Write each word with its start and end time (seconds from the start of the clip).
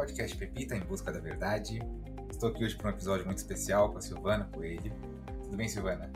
podcast 0.00 0.34
Pepita 0.34 0.74
em 0.74 0.80
Busca 0.80 1.12
da 1.12 1.20
Verdade. 1.20 1.78
Estou 2.30 2.48
aqui 2.48 2.64
hoje 2.64 2.74
para 2.74 2.86
um 2.86 2.90
episódio 2.90 3.26
muito 3.26 3.36
especial 3.36 3.92
com 3.92 3.98
a 3.98 4.00
Silvana 4.00 4.46
Coelho. 4.46 4.90
Tudo 5.42 5.58
bem, 5.58 5.68
Silvana? 5.68 6.10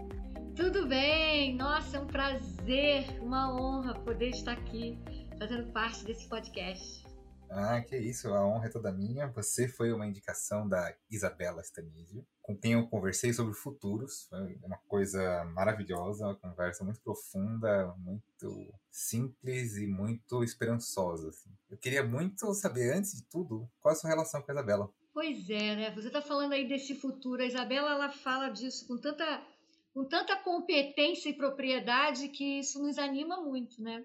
Tudo 0.56 0.88
bem! 0.88 1.54
Nossa, 1.54 1.98
é 1.98 2.00
um 2.00 2.06
prazer, 2.06 3.04
uma 3.20 3.54
honra 3.54 3.92
poder 4.00 4.30
estar 4.30 4.52
aqui 4.52 4.98
fazendo 5.38 5.70
parte 5.70 6.02
desse 6.02 6.26
podcast. 6.30 7.04
Ah, 7.50 7.82
que 7.82 7.94
isso, 7.98 8.32
a 8.32 8.46
honra 8.46 8.68
é 8.68 8.70
toda 8.70 8.90
minha. 8.90 9.26
Você 9.32 9.68
foi 9.68 9.92
uma 9.92 10.06
indicação 10.06 10.66
da 10.66 10.96
Isabela 11.10 11.60
Stanisio, 11.60 12.26
com 12.40 12.56
quem 12.56 12.72
eu 12.72 12.88
conversei 12.88 13.34
sobre 13.34 13.52
futuros. 13.52 14.26
Foi 14.30 14.58
uma 14.62 14.78
coisa 14.88 15.44
maravilhosa, 15.52 16.24
uma 16.24 16.36
conversa 16.36 16.82
muito 16.84 17.02
profunda, 17.02 17.94
muito 17.98 18.74
simples 18.90 19.76
e 19.76 19.86
muito 19.86 20.42
esperançosa. 20.42 21.28
Assim. 21.28 21.53
Queria 21.84 22.02
muito 22.02 22.54
saber, 22.54 22.94
antes 22.94 23.14
de 23.14 23.28
tudo, 23.28 23.70
qual 23.78 23.92
é 23.92 23.94
a 23.94 24.00
sua 24.00 24.08
relação 24.08 24.40
com 24.40 24.50
a 24.50 24.54
Isabela. 24.54 24.90
Pois 25.12 25.50
é, 25.50 25.76
né? 25.76 25.90
Você 25.90 26.06
está 26.06 26.22
falando 26.22 26.54
aí 26.54 26.66
desse 26.66 26.94
futuro. 26.94 27.42
A 27.42 27.46
Isabela 27.46 27.90
ela 27.90 28.08
fala 28.08 28.48
disso 28.48 28.88
com 28.88 28.96
tanta, 28.96 29.46
com 29.92 30.02
tanta 30.08 30.34
competência 30.34 31.28
e 31.28 31.36
propriedade 31.36 32.30
que 32.30 32.60
isso 32.60 32.82
nos 32.82 32.96
anima 32.96 33.38
muito, 33.42 33.82
né? 33.82 34.02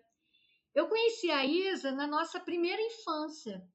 Eu 0.75 0.89
conheci 0.89 1.31
a 1.31 1.45
Isa 1.45 1.93
na 1.93 2.05
nossa 2.05 2.37
primeira 2.37 2.81
infância 2.81 3.65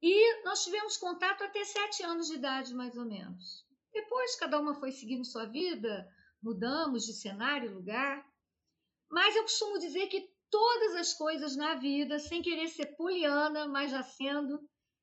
e 0.00 0.42
nós 0.42 0.64
tivemos 0.64 0.96
contato 0.96 1.44
até 1.44 1.62
sete 1.62 2.02
anos 2.04 2.28
de 2.28 2.36
idade, 2.36 2.72
mais 2.72 2.96
ou 2.96 3.04
menos. 3.04 3.66
Depois, 3.92 4.34
cada 4.36 4.58
uma 4.58 4.74
foi 4.76 4.92
seguindo 4.92 5.26
sua 5.26 5.44
vida, 5.44 6.08
mudamos 6.42 7.04
de 7.04 7.12
cenário, 7.12 7.74
lugar. 7.74 8.26
Mas 9.10 9.36
eu 9.36 9.42
costumo 9.42 9.78
dizer 9.78 10.06
que 10.06 10.26
todas 10.50 10.94
as 10.96 11.12
coisas 11.12 11.56
na 11.56 11.74
vida, 11.74 12.18
sem 12.18 12.42
querer 12.42 12.68
ser 12.68 12.96
poliana, 12.96 13.66
mas 13.66 13.90
já 13.90 14.02
sendo, 14.02 14.60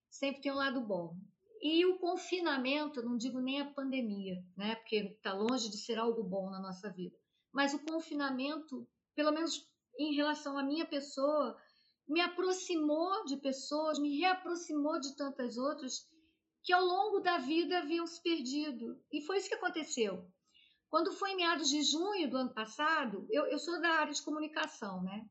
sempre 0.10 0.42
tem 0.42 0.52
um 0.52 0.56
lado 0.56 0.82
bom. 0.82 1.16
E 1.62 1.86
o 1.86 1.98
confinamento, 1.98 3.02
não 3.02 3.16
digo 3.16 3.40
nem 3.40 3.62
a 3.62 3.72
pandemia, 3.72 4.44
né? 4.58 4.76
Porque 4.76 4.98
está 4.98 5.34
longe 5.34 5.70
de 5.70 5.78
ser 5.78 5.98
algo 5.98 6.22
bom 6.24 6.50
na 6.50 6.60
nossa 6.60 6.92
vida. 6.92 7.16
Mas 7.54 7.74
o 7.74 7.80
confinamento, 7.86 8.88
pelo 9.16 9.32
menos 9.32 9.66
em 9.98 10.14
relação 10.14 10.58
à 10.58 10.64
minha 10.64 10.86
pessoa, 10.86 11.58
me 12.08 12.20
aproximou 12.20 13.24
de 13.26 13.38
pessoas, 13.38 14.00
me 14.00 14.20
reaproximou 14.20 15.00
de 15.00 15.16
tantas 15.16 15.58
outras 15.58 16.06
que 16.64 16.74
ao 16.74 16.84
longo 16.84 17.20
da 17.20 17.38
vida 17.38 17.78
haviam 17.78 18.08
se 18.08 18.22
perdido. 18.22 19.00
E 19.12 19.22
foi 19.22 19.38
isso 19.38 19.50
que 19.50 19.56
aconteceu. 19.56 20.28
Quando 20.90 21.12
foi 21.14 21.32
em 21.32 21.38
meados 21.38 21.70
de 21.70 21.82
junho 21.82 22.30
do 22.30 22.38
ano 22.38 22.54
passado, 22.54 23.26
eu, 23.32 23.46
eu 23.46 23.58
sou 23.58 23.80
da 23.82 23.90
área 23.90 24.14
de 24.14 24.22
comunicação, 24.22 25.02
né? 25.02 25.26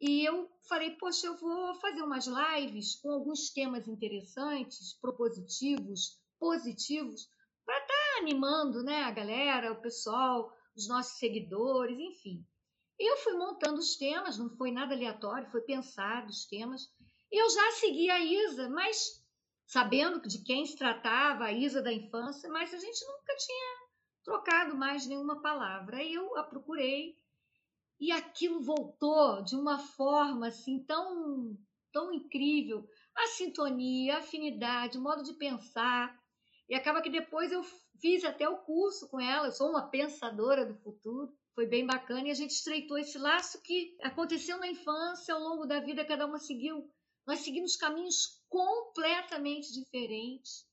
E 0.00 0.24
eu 0.24 0.50
falei, 0.66 0.92
poxa, 0.92 1.26
eu 1.26 1.36
vou 1.36 1.74
fazer 1.74 2.02
umas 2.02 2.26
lives 2.26 2.96
com 2.96 3.10
alguns 3.10 3.50
temas 3.50 3.86
interessantes, 3.86 4.98
propositivos, 4.98 6.18
positivos, 6.38 7.28
para 7.66 7.78
estar 7.78 7.94
tá 7.94 8.18
animando 8.20 8.82
né, 8.82 9.02
a 9.02 9.10
galera, 9.10 9.72
o 9.72 9.82
pessoal, 9.82 10.50
os 10.74 10.88
nossos 10.88 11.18
seguidores, 11.18 11.98
enfim. 11.98 12.46
Eu 12.98 13.16
fui 13.18 13.34
montando 13.34 13.78
os 13.78 13.96
temas, 13.96 14.38
não 14.38 14.48
foi 14.56 14.70
nada 14.70 14.94
aleatório, 14.94 15.50
foi 15.50 15.60
pensado 15.60 16.28
os 16.28 16.46
temas. 16.46 16.82
Eu 17.30 17.48
já 17.50 17.72
segui 17.72 18.10
a 18.10 18.20
Isa, 18.20 18.70
mas 18.70 19.22
sabendo 19.66 20.20
de 20.26 20.42
quem 20.42 20.64
se 20.64 20.76
tratava, 20.76 21.44
a 21.44 21.52
Isa 21.52 21.82
da 21.82 21.92
infância, 21.92 22.50
mas 22.50 22.72
a 22.72 22.78
gente 22.78 23.06
nunca 23.06 23.36
tinha 23.36 23.76
trocado 24.24 24.76
mais 24.76 25.06
nenhuma 25.06 25.40
palavra. 25.42 25.98
Aí 25.98 26.12
eu 26.12 26.36
a 26.36 26.42
procurei 26.42 27.16
e 28.00 28.10
aquilo 28.10 28.62
voltou 28.62 29.42
de 29.42 29.54
uma 29.54 29.78
forma 29.78 30.48
assim 30.48 30.82
tão 30.84 31.56
tão 31.92 32.12
incrível, 32.12 32.88
a 33.16 33.26
sintonia, 33.26 34.16
a 34.16 34.18
afinidade, 34.18 34.96
o 34.96 35.02
modo 35.02 35.22
de 35.22 35.34
pensar. 35.34 36.18
E 36.68 36.74
acaba 36.74 37.02
que 37.02 37.10
depois 37.10 37.50
eu 37.50 37.64
fiz 38.00 38.24
até 38.24 38.48
o 38.48 38.58
curso 38.58 39.08
com 39.08 39.20
ela, 39.20 39.48
eu 39.48 39.52
sou 39.52 39.70
uma 39.70 39.88
pensadora 39.88 40.64
do 40.64 40.76
futuro. 40.76 41.32
Foi 41.52 41.66
bem 41.66 41.84
bacana. 41.84 42.28
E 42.28 42.30
a 42.30 42.34
gente 42.34 42.52
estreitou 42.52 42.96
esse 42.96 43.18
laço 43.18 43.60
que 43.60 43.96
aconteceu 44.02 44.56
na 44.58 44.68
infância, 44.68 45.34
ao 45.34 45.40
longo 45.40 45.66
da 45.66 45.80
vida, 45.80 46.04
cada 46.04 46.26
uma 46.26 46.38
seguiu. 46.38 46.88
Nós 47.26 47.40
seguimos 47.40 47.76
caminhos 47.76 48.40
completamente 48.48 49.72
diferentes. 49.72 50.64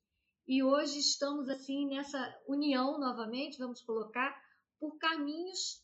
E 0.47 0.63
hoje 0.63 0.99
estamos 0.99 1.49
assim 1.49 1.87
nessa 1.87 2.39
união 2.47 2.99
novamente, 2.99 3.57
vamos 3.57 3.81
colocar, 3.81 4.39
por 4.79 4.97
caminhos 4.97 5.83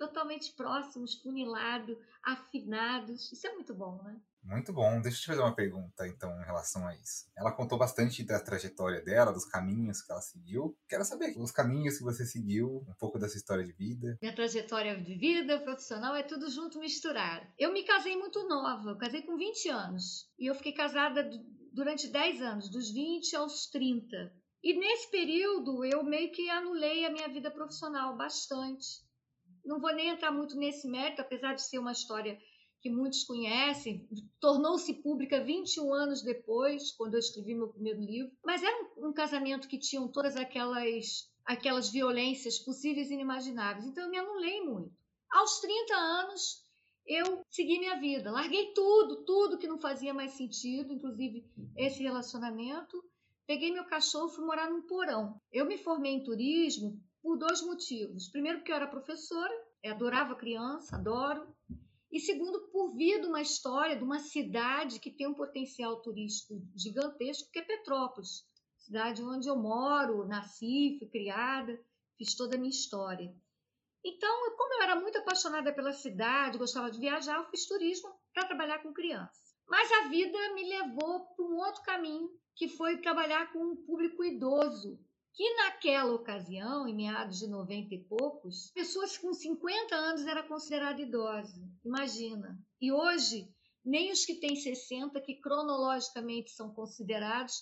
totalmente 0.00 0.54
próximos, 0.54 1.14
funilados, 1.20 1.94
afinados. 2.24 3.30
Isso 3.30 3.46
é 3.46 3.52
muito 3.52 3.74
bom, 3.74 4.02
né? 4.02 4.18
Muito 4.42 4.72
bom. 4.72 4.98
Deixa 5.02 5.18
eu 5.18 5.20
te 5.20 5.26
fazer 5.26 5.42
uma 5.42 5.54
pergunta, 5.54 6.08
então, 6.08 6.34
em 6.40 6.44
relação 6.46 6.86
a 6.88 6.96
isso. 6.96 7.26
Ela 7.36 7.52
contou 7.52 7.76
bastante 7.76 8.24
da 8.24 8.40
trajetória 8.40 9.02
dela, 9.02 9.30
dos 9.30 9.44
caminhos 9.44 10.00
que 10.00 10.10
ela 10.10 10.22
seguiu. 10.22 10.74
Quero 10.88 11.04
saber 11.04 11.34
os 11.36 11.52
caminhos 11.52 11.98
que 11.98 12.04
você 12.04 12.24
seguiu, 12.24 12.82
um 12.88 12.94
pouco 12.98 13.18
dessa 13.18 13.36
história 13.36 13.62
de 13.62 13.72
vida. 13.72 14.16
Minha 14.22 14.34
trajetória 14.34 14.98
de 14.98 15.14
vida, 15.16 15.60
profissional, 15.60 16.16
é 16.16 16.22
tudo 16.22 16.48
junto, 16.50 16.80
misturado. 16.80 17.46
Eu 17.58 17.70
me 17.70 17.84
casei 17.84 18.16
muito 18.16 18.48
nova, 18.48 18.92
eu 18.92 18.96
casei 18.96 19.20
com 19.20 19.36
20 19.36 19.68
anos. 19.68 20.30
E 20.38 20.46
eu 20.46 20.54
fiquei 20.54 20.72
casada 20.72 21.28
durante 21.74 22.08
10 22.08 22.40
anos, 22.40 22.70
dos 22.70 22.90
20 22.90 23.36
aos 23.36 23.66
30. 23.66 24.32
E 24.62 24.78
nesse 24.78 25.10
período 25.10 25.84
eu 25.84 26.02
meio 26.02 26.32
que 26.32 26.48
anulei 26.48 27.04
a 27.04 27.10
minha 27.10 27.28
vida 27.28 27.50
profissional 27.50 28.16
bastante. 28.16 29.09
Não 29.64 29.80
vou 29.80 29.94
nem 29.94 30.08
entrar 30.08 30.30
muito 30.30 30.56
nesse 30.56 30.88
mérito, 30.88 31.20
apesar 31.20 31.54
de 31.54 31.62
ser 31.62 31.78
uma 31.78 31.92
história 31.92 32.38
que 32.80 32.90
muitos 32.90 33.24
conhecem, 33.24 34.08
tornou-se 34.40 34.94
pública 34.94 35.44
21 35.44 35.92
anos 35.92 36.22
depois, 36.22 36.92
quando 36.92 37.14
eu 37.14 37.20
escrevi 37.20 37.54
meu 37.54 37.68
primeiro 37.68 38.00
livro. 38.00 38.32
Mas 38.44 38.62
era 38.62 38.74
um, 38.96 39.08
um 39.08 39.12
casamento 39.12 39.68
que 39.68 39.78
tinham 39.78 40.08
todas 40.08 40.36
aquelas 40.36 41.28
aquelas 41.44 41.90
violências 41.90 42.58
possíveis 42.58 43.10
e 43.10 43.14
inimagináveis. 43.14 43.84
Então 43.84 44.04
eu 44.04 44.10
me 44.10 44.18
anulei 44.18 44.62
muito. 44.62 44.92
Aos 45.30 45.60
30 45.60 45.94
anos, 45.94 46.64
eu 47.06 47.44
segui 47.50 47.78
minha 47.78 47.98
vida, 47.98 48.30
larguei 48.30 48.72
tudo, 48.72 49.24
tudo 49.24 49.58
que 49.58 49.66
não 49.66 49.78
fazia 49.78 50.14
mais 50.14 50.32
sentido, 50.32 50.92
inclusive 50.92 51.44
esse 51.76 52.02
relacionamento. 52.02 53.02
Peguei 53.46 53.72
meu 53.72 53.84
cachorro 53.84 54.30
e 54.30 54.34
fui 54.36 54.44
morar 54.44 54.70
num 54.70 54.82
porão. 54.82 55.40
Eu 55.52 55.66
me 55.66 55.76
formei 55.76 56.12
em 56.12 56.22
turismo 56.22 57.02
por 57.22 57.36
dois 57.36 57.62
motivos. 57.62 58.28
Primeiro, 58.28 58.58
porque 58.58 58.72
eu 58.72 58.76
era 58.76 58.86
professora, 58.86 59.52
eu 59.82 59.92
adorava 59.92 60.34
criança, 60.34 60.96
adoro. 60.96 61.54
E 62.10 62.18
segundo, 62.18 62.68
por 62.72 62.94
vir 62.96 63.20
de 63.20 63.26
uma 63.26 63.40
história 63.40 63.96
de 63.96 64.02
uma 64.02 64.18
cidade 64.18 64.98
que 64.98 65.10
tem 65.10 65.28
um 65.28 65.34
potencial 65.34 66.00
turístico 66.02 66.60
gigantesco, 66.74 67.50
que 67.52 67.60
é 67.60 67.62
Petrópolis, 67.62 68.44
cidade 68.78 69.22
onde 69.22 69.48
eu 69.48 69.56
moro, 69.56 70.26
nasci, 70.26 70.96
fui 70.98 71.08
criada, 71.08 71.78
fiz 72.18 72.34
toda 72.34 72.56
a 72.56 72.58
minha 72.58 72.70
história. 72.70 73.32
Então, 74.04 74.56
como 74.56 74.74
eu 74.74 74.82
era 74.82 74.96
muito 74.96 75.18
apaixonada 75.18 75.72
pela 75.72 75.92
cidade, 75.92 76.58
gostava 76.58 76.90
de 76.90 76.98
viajar, 76.98 77.36
eu 77.36 77.50
fiz 77.50 77.66
turismo 77.66 78.10
para 78.32 78.46
trabalhar 78.46 78.82
com 78.82 78.92
crianças. 78.92 79.54
Mas 79.68 79.92
a 79.92 80.08
vida 80.08 80.54
me 80.54 80.68
levou 80.68 81.26
para 81.26 81.44
um 81.44 81.58
outro 81.58 81.82
caminho, 81.82 82.28
que 82.56 82.66
foi 82.66 82.98
trabalhar 82.98 83.52
com 83.52 83.58
um 83.60 83.76
público 83.76 84.24
idoso, 84.24 84.98
que 85.32 85.54
naquela 85.54 86.12
ocasião, 86.14 86.86
em 86.86 86.94
meados 86.94 87.38
de 87.38 87.46
90 87.46 87.94
e 87.94 88.04
poucos, 88.04 88.70
pessoas 88.74 89.16
com 89.16 89.32
50 89.32 89.94
anos 89.94 90.26
era 90.26 90.42
considerada 90.42 91.00
idosa. 91.00 91.62
Imagina. 91.84 92.58
E 92.80 92.92
hoje, 92.92 93.48
nem 93.84 94.12
os 94.12 94.24
que 94.24 94.34
têm 94.34 94.56
60, 94.56 95.20
que 95.20 95.40
cronologicamente 95.40 96.50
são 96.50 96.72
considerados, 96.74 97.54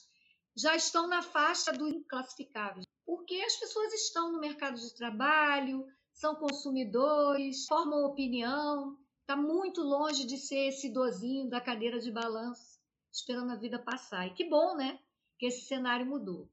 já 0.57 0.75
estão 0.75 1.07
na 1.07 1.23
faixa 1.23 1.73
do 1.73 1.87
inclassificáveis. 1.87 2.85
Porque 3.07 3.37
as 3.37 3.57
pessoas 3.57 3.93
estão 3.93 4.33
no 4.33 4.41
mercado 4.41 4.79
de 4.79 4.95
trabalho, 4.95 5.87
são 6.13 6.35
consumidores, 6.35 7.65
formam 7.67 8.05
opinião, 8.05 8.99
está 9.21 9.37
muito 9.37 9.83
longe 9.83 10.27
de 10.27 10.37
ser 10.37 10.69
esse 10.69 10.89
idosinho 10.89 11.49
da 11.49 11.61
cadeira 11.61 12.01
de 12.01 12.11
balanço, 12.11 12.81
esperando 13.13 13.53
a 13.53 13.57
vida 13.57 13.79
passar. 13.79 14.27
E 14.27 14.35
que 14.35 14.49
bom, 14.49 14.75
né? 14.75 14.99
Que 15.39 15.47
esse 15.47 15.67
cenário 15.67 16.05
mudou. 16.05 16.51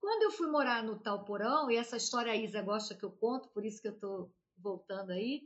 Quando 0.00 0.22
eu 0.22 0.30
fui 0.30 0.48
morar 0.48 0.82
no 0.82 0.98
tal 0.98 1.24
porão, 1.24 1.70
e 1.70 1.76
essa 1.76 1.96
história 1.96 2.32
a 2.32 2.36
Isa 2.36 2.62
gosta 2.62 2.94
que 2.94 3.04
eu 3.04 3.12
conto, 3.12 3.50
por 3.50 3.64
isso 3.64 3.82
que 3.82 3.88
eu 3.88 3.92
estou 3.92 4.34
voltando 4.56 5.10
aí, 5.10 5.42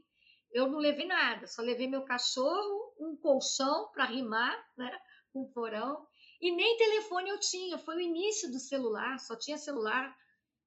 eu 0.53 0.69
não 0.69 0.79
levei 0.79 1.06
nada, 1.06 1.49
só 1.49 1.61
levei 1.61 1.89
meu 1.89 2.05
cachorro, 2.05 2.95
um 2.99 3.17
colchão 3.17 3.91
para 3.93 4.05
rimar, 4.05 4.56
né, 4.79 4.97
com 5.33 5.43
o 5.43 5.53
porão, 5.53 6.06
e 6.41 6.55
nem 6.55 6.77
telefone 6.77 7.31
eu 7.31 7.41
tinha, 7.41 7.79
foi 7.79 7.97
o 7.97 8.01
início 8.01 8.51
do 8.51 8.59
celular, 8.61 9.19
só 9.19 9.37
tinha 9.37 9.59
celular 9.59 10.17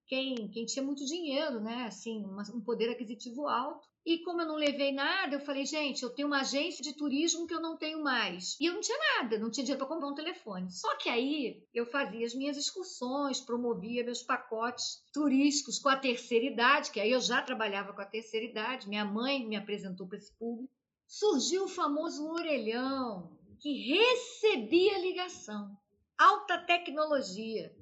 quem, 0.06 0.50
quem 0.50 0.66
tinha 0.66 0.84
muito 0.84 1.06
dinheiro, 1.06 1.62
né, 1.62 1.86
assim, 1.86 2.26
um 2.54 2.62
poder 2.62 2.90
aquisitivo 2.90 3.48
alto. 3.48 3.88
E 4.08 4.20
como 4.20 4.42
eu 4.42 4.48
não 4.48 4.56
levei 4.56 4.94
nada, 4.94 5.36
eu 5.36 5.40
falei, 5.42 5.66
gente, 5.66 6.02
eu 6.02 6.10
tenho 6.10 6.30
uma 6.30 6.40
agência 6.40 6.82
de 6.82 6.94
turismo 6.94 7.46
que 7.46 7.54
eu 7.54 7.60
não 7.60 7.76
tenho 7.76 8.02
mais. 8.02 8.56
E 8.58 8.66
eu 8.66 8.74
não 8.74 8.80
tinha 8.80 8.98
nada, 8.98 9.38
não 9.38 9.52
tinha 9.52 9.66
dinheiro 9.66 9.86
para 9.86 9.94
comprar 9.94 10.08
um 10.08 10.16
telefone. 10.16 10.72
Só 10.72 10.96
que 10.96 11.10
aí 11.10 11.62
eu 11.74 11.86
fazia 11.86 12.26
as 12.26 12.34
minhas 12.34 12.56
excursões, 12.56 13.42
promovia 13.42 14.06
meus 14.06 14.24
pacotes 14.24 15.04
turísticos 15.12 15.78
com 15.78 15.90
a 15.90 15.98
terceira 15.98 16.46
idade, 16.46 16.90
que 16.90 17.02
aí 17.02 17.12
eu 17.12 17.20
já 17.20 17.42
trabalhava 17.42 17.92
com 17.92 18.00
a 18.00 18.06
terceira 18.06 18.46
idade, 18.46 18.88
minha 18.88 19.04
mãe 19.04 19.46
me 19.46 19.58
apresentou 19.58 20.08
para 20.08 20.20
esse 20.20 20.34
público. 20.38 20.74
Surgiu 21.06 21.66
o 21.66 21.68
famoso 21.68 22.26
orelhão, 22.30 23.38
que 23.60 23.94
recebia 23.94 25.00
ligação. 25.00 25.78
Alta 26.18 26.60
tecnologia. 26.60 27.76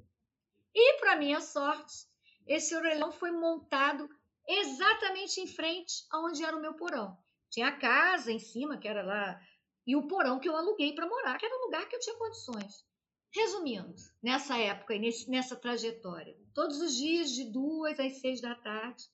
E, 0.74 0.98
para 0.98 1.14
minha 1.14 1.40
sorte, 1.40 2.04
esse 2.48 2.74
orelhão 2.74 3.12
foi 3.12 3.30
montado 3.30 4.08
exatamente 4.48 5.40
em 5.40 5.46
frente 5.46 6.06
aonde 6.10 6.44
era 6.44 6.56
o 6.56 6.60
meu 6.60 6.74
porão. 6.74 7.16
Tinha 7.50 7.68
a 7.68 7.76
casa 7.76 8.32
em 8.32 8.38
cima, 8.38 8.78
que 8.78 8.88
era 8.88 9.02
lá, 9.02 9.40
e 9.86 9.94
o 9.96 10.06
porão 10.06 10.38
que 10.38 10.48
eu 10.48 10.56
aluguei 10.56 10.94
para 10.94 11.08
morar, 11.08 11.38
que 11.38 11.46
era 11.46 11.56
um 11.56 11.64
lugar 11.64 11.88
que 11.88 11.96
eu 11.96 12.00
tinha 12.00 12.16
condições. 12.16 12.84
Resumindo, 13.32 13.94
nessa 14.22 14.56
época 14.56 14.94
e 14.94 15.28
nessa 15.28 15.56
trajetória, 15.56 16.36
todos 16.54 16.80
os 16.80 16.96
dias 16.96 17.30
de 17.30 17.44
duas 17.44 17.98
às 18.00 18.20
seis 18.20 18.40
da 18.40 18.54
tarde, 18.54 19.04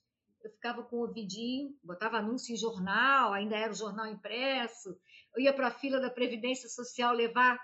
eu 0.44 0.50
ficava 0.50 0.82
com 0.82 0.96
o 0.96 1.00
ouvidinho, 1.00 1.76
botava 1.82 2.18
anúncio 2.18 2.52
em 2.52 2.56
jornal, 2.56 3.32
ainda 3.32 3.56
era 3.56 3.72
o 3.72 3.76
jornal 3.76 4.06
impresso, 4.06 4.96
eu 5.34 5.42
ia 5.42 5.52
para 5.52 5.68
a 5.68 5.72
fila 5.72 6.00
da 6.00 6.10
Previdência 6.10 6.68
Social 6.68 7.14
levar 7.14 7.58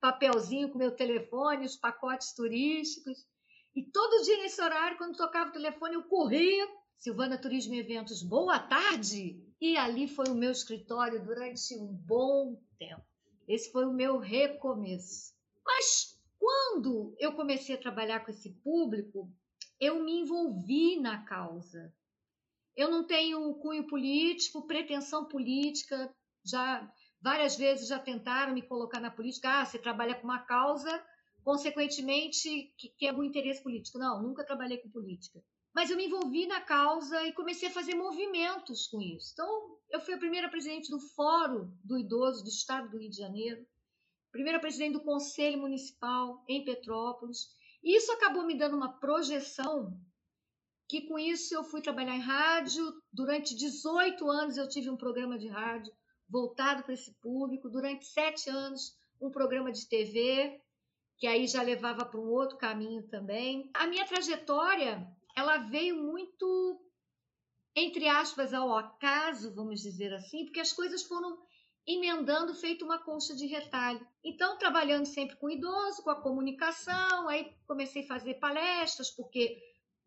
papelzinho 0.00 0.70
com 0.70 0.78
meu 0.78 0.92
telefone, 0.92 1.66
os 1.66 1.76
pacotes 1.76 2.34
turísticos. 2.34 3.26
E 3.74 3.84
todo 3.84 4.24
dia 4.24 4.38
nesse 4.38 4.60
horário, 4.60 4.96
quando 4.96 5.16
tocava 5.16 5.50
o 5.50 5.52
telefone, 5.52 5.94
eu 5.94 6.02
corria. 6.04 6.66
Silvana 7.00 7.38
Turismo 7.38 7.72
e 7.72 7.78
Eventos, 7.78 8.22
boa 8.22 8.58
tarde! 8.58 9.42
E 9.58 9.74
ali 9.74 10.06
foi 10.06 10.26
o 10.28 10.34
meu 10.34 10.50
escritório 10.50 11.24
durante 11.24 11.74
um 11.74 11.86
bom 11.86 12.62
tempo. 12.78 13.02
Esse 13.48 13.72
foi 13.72 13.86
o 13.86 13.92
meu 13.92 14.18
recomeço. 14.18 15.32
Mas 15.64 16.20
quando 16.38 17.16
eu 17.18 17.32
comecei 17.32 17.74
a 17.74 17.80
trabalhar 17.80 18.20
com 18.20 18.30
esse 18.30 18.50
público, 18.62 19.32
eu 19.80 20.04
me 20.04 20.20
envolvi 20.20 21.00
na 21.00 21.24
causa. 21.24 21.90
Eu 22.76 22.90
não 22.90 23.06
tenho 23.06 23.54
cunho 23.54 23.86
político, 23.86 24.66
pretensão 24.66 25.24
política, 25.24 26.14
já 26.44 26.86
várias 27.18 27.56
vezes 27.56 27.88
já 27.88 27.98
tentaram 27.98 28.52
me 28.52 28.60
colocar 28.60 29.00
na 29.00 29.10
política. 29.10 29.62
Ah, 29.62 29.64
você 29.64 29.78
trabalha 29.78 30.16
com 30.16 30.24
uma 30.24 30.40
causa, 30.40 31.02
consequentemente, 31.42 32.74
que 32.76 32.90
tem 32.98 33.08
algum 33.08 33.24
interesse 33.24 33.62
político. 33.62 33.98
Não, 33.98 34.22
nunca 34.22 34.44
trabalhei 34.44 34.76
com 34.76 34.90
política. 34.90 35.42
Mas 35.74 35.90
eu 35.90 35.96
me 35.96 36.06
envolvi 36.06 36.46
na 36.46 36.60
causa 36.60 37.22
e 37.24 37.32
comecei 37.32 37.68
a 37.68 37.72
fazer 37.72 37.94
movimentos 37.94 38.88
com 38.88 39.00
isso. 39.00 39.30
Então, 39.32 39.78
eu 39.90 40.00
fui 40.00 40.14
a 40.14 40.18
primeira 40.18 40.48
presidente 40.48 40.90
do 40.90 40.98
Fórum 40.98 41.72
do 41.84 41.98
Idoso 41.98 42.42
do 42.42 42.48
Estado 42.48 42.90
do 42.90 42.98
Rio 42.98 43.10
de 43.10 43.16
Janeiro, 43.16 43.64
primeira 44.32 44.58
presidente 44.58 44.94
do 44.94 45.04
Conselho 45.04 45.60
Municipal 45.60 46.44
em 46.48 46.64
Petrópolis. 46.64 47.48
E 47.82 47.96
isso 47.96 48.12
acabou 48.12 48.44
me 48.44 48.58
dando 48.58 48.76
uma 48.76 48.98
projeção 48.98 49.96
que 50.88 51.02
com 51.02 51.16
isso 51.16 51.54
eu 51.54 51.62
fui 51.62 51.80
trabalhar 51.80 52.16
em 52.16 52.20
rádio. 52.20 52.92
Durante 53.12 53.54
18 53.54 54.28
anos 54.28 54.56
eu 54.56 54.68
tive 54.68 54.90
um 54.90 54.96
programa 54.96 55.38
de 55.38 55.46
rádio 55.46 55.92
voltado 56.28 56.82
para 56.82 56.94
esse 56.94 57.14
público. 57.20 57.70
Durante 57.70 58.06
sete 58.06 58.50
anos, 58.50 58.96
um 59.20 59.30
programa 59.30 59.70
de 59.70 59.88
TV, 59.88 60.60
que 61.16 61.26
aí 61.26 61.46
já 61.46 61.62
levava 61.62 62.04
para 62.04 62.18
um 62.18 62.28
outro 62.28 62.58
caminho 62.58 63.06
também. 63.08 63.70
A 63.74 63.86
minha 63.86 64.04
trajetória, 64.04 65.06
ela 65.40 65.56
veio 65.56 65.96
muito, 65.96 66.80
entre 67.74 68.06
aspas, 68.06 68.52
ao 68.52 68.76
acaso, 68.76 69.54
vamos 69.54 69.80
dizer 69.80 70.12
assim, 70.12 70.44
porque 70.44 70.60
as 70.60 70.72
coisas 70.72 71.02
foram 71.02 71.38
emendando 71.86 72.54
feito 72.54 72.84
uma 72.84 73.02
concha 73.02 73.34
de 73.34 73.46
retalho. 73.46 74.06
Então, 74.22 74.58
trabalhando 74.58 75.06
sempre 75.06 75.36
com 75.36 75.48
idoso, 75.48 76.02
com 76.02 76.10
a 76.10 76.20
comunicação, 76.20 77.28
aí 77.28 77.52
comecei 77.66 78.04
a 78.04 78.08
fazer 78.08 78.34
palestras, 78.34 79.10
porque 79.10 79.58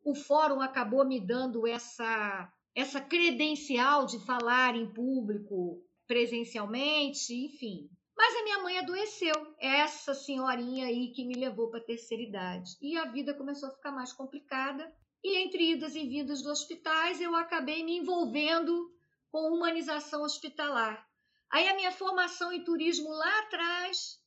o 0.04 0.14
fórum 0.14 0.62
acabou 0.62 1.06
me 1.06 1.20
dando 1.20 1.68
essa 1.68 2.52
essa 2.76 3.00
credencial 3.00 4.08
de 4.08 4.18
falar 4.26 4.76
em 4.76 4.92
público 4.92 5.80
presencialmente, 6.08 7.32
enfim. 7.32 7.88
Mas 8.18 8.36
a 8.36 8.44
minha 8.44 8.60
mãe 8.64 8.78
adoeceu, 8.80 9.56
essa 9.60 10.14
senhorinha 10.14 10.88
aí 10.88 11.12
que 11.12 11.26
me 11.26 11.36
levou 11.36 11.70
para 11.70 11.80
a 11.80 11.84
terceira 11.84 12.24
idade. 12.24 12.72
E 12.82 12.98
a 12.98 13.06
vida 13.06 13.34
começou 13.34 13.70
a 13.70 13.74
ficar 13.74 13.92
mais 13.92 14.12
complicada. 14.14 14.92
E 15.24 15.38
entre 15.38 15.72
idas 15.72 15.96
e 15.96 16.06
vindas 16.08 16.42
dos 16.42 16.52
hospitais, 16.52 17.22
eu 17.22 17.36
acabei 17.36 17.84
me 17.84 17.98
envolvendo 17.98 18.94
com 19.32 19.54
humanização 19.54 20.24
hospitalar. 20.24 21.08
Aí 21.50 21.68
a 21.70 21.76
minha 21.76 21.92
formação 21.92 22.52
em 22.52 22.64
turismo 22.64 23.10
lá 23.10 23.40
atrás, 23.40 24.20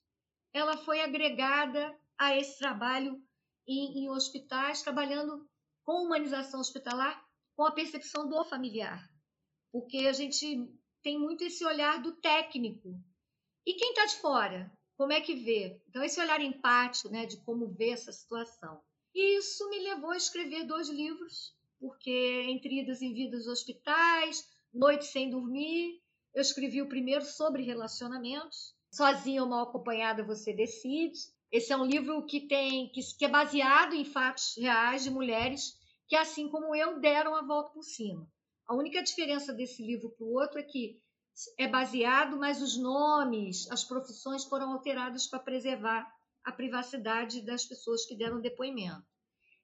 ela 0.53 0.77
foi 0.77 1.01
agregada 1.01 1.95
a 2.17 2.35
esse 2.37 2.59
trabalho 2.59 3.23
em, 3.67 4.05
em 4.05 4.11
hospitais, 4.11 4.83
trabalhando 4.83 5.47
com 5.85 6.05
humanização 6.05 6.61
hospitalar, 6.61 7.23
com 7.55 7.65
a 7.65 7.73
percepção 7.73 8.29
do 8.29 8.45
familiar. 8.45 9.07
Porque 9.71 10.07
a 10.07 10.13
gente 10.13 10.69
tem 11.03 11.19
muito 11.19 11.45
esse 11.45 11.65
olhar 11.65 12.01
do 12.01 12.13
técnico. 12.17 12.99
E 13.67 13.75
quem 13.75 13.91
está 13.91 14.07
de 14.07 14.17
fora? 14.17 14.73
Como 14.97 15.13
é 15.13 15.21
que 15.21 15.35
vê? 15.35 15.81
Então, 15.89 16.03
esse 16.03 16.21
olhar 16.21 16.41
empático, 16.41 17.11
né, 17.11 17.27
de 17.27 17.37
como 17.45 17.69
vê 17.69 17.91
essa 17.91 18.11
situação. 18.13 18.83
E 19.17 19.39
isso 19.39 19.67
me 19.71 19.79
levou 19.79 20.11
a 20.11 20.17
escrever 20.19 20.65
dois 20.65 20.91
livros, 20.91 21.57
porque 21.81 22.45
entre 22.51 22.83
idas 22.83 23.01
e 23.01 23.11
vidas 23.15 23.47
hospitais, 23.47 24.47
Noite 24.77 25.07
sem 25.07 25.31
dormir, 25.31 26.03
eu 26.35 26.43
escrevi 26.43 26.83
o 26.83 26.89
primeiro 26.89 27.25
sobre 27.25 27.63
relacionamentos. 27.63 28.75
Sozinha 28.91 29.43
ou 29.43 29.49
mal 29.49 29.63
acompanhada 29.63 30.23
você 30.23 30.53
decide. 30.53 31.19
Esse 31.51 31.73
é 31.73 31.77
um 31.79 31.87
livro 31.87 32.27
que 32.27 32.47
tem 32.47 32.91
que, 32.91 33.01
que 33.17 33.25
é 33.25 33.29
baseado 33.29 33.95
em 33.95 34.05
fatos 34.05 34.55
reais 34.59 35.03
de 35.03 35.11
mulheres 35.11 35.73
que, 36.07 36.15
assim 36.15 36.47
como 36.51 36.77
eu, 36.77 37.01
deram 37.01 37.35
a 37.35 37.41
volta 37.41 37.73
por 37.73 37.83
cima. 37.83 38.31
A 38.67 38.75
única 38.75 39.03
diferença 39.03 39.51
desse 39.51 39.83
livro 39.83 40.11
para 40.11 40.27
o 40.27 40.35
outro 40.35 40.61
é 40.61 40.63
que 40.63 41.01
é 41.59 41.67
baseado, 41.67 42.37
mas 42.37 42.61
os 42.61 42.77
nomes, 42.77 43.67
as 43.71 43.83
profissões 43.83 44.45
foram 44.45 44.73
alteradas 44.73 45.27
para 45.27 45.39
preservar 45.39 46.07
a 46.47 46.53
privacidade 46.53 47.45
das 47.45 47.65
pessoas 47.65 48.07
que 48.07 48.17
deram 48.17 48.41
depoimento. 48.41 49.05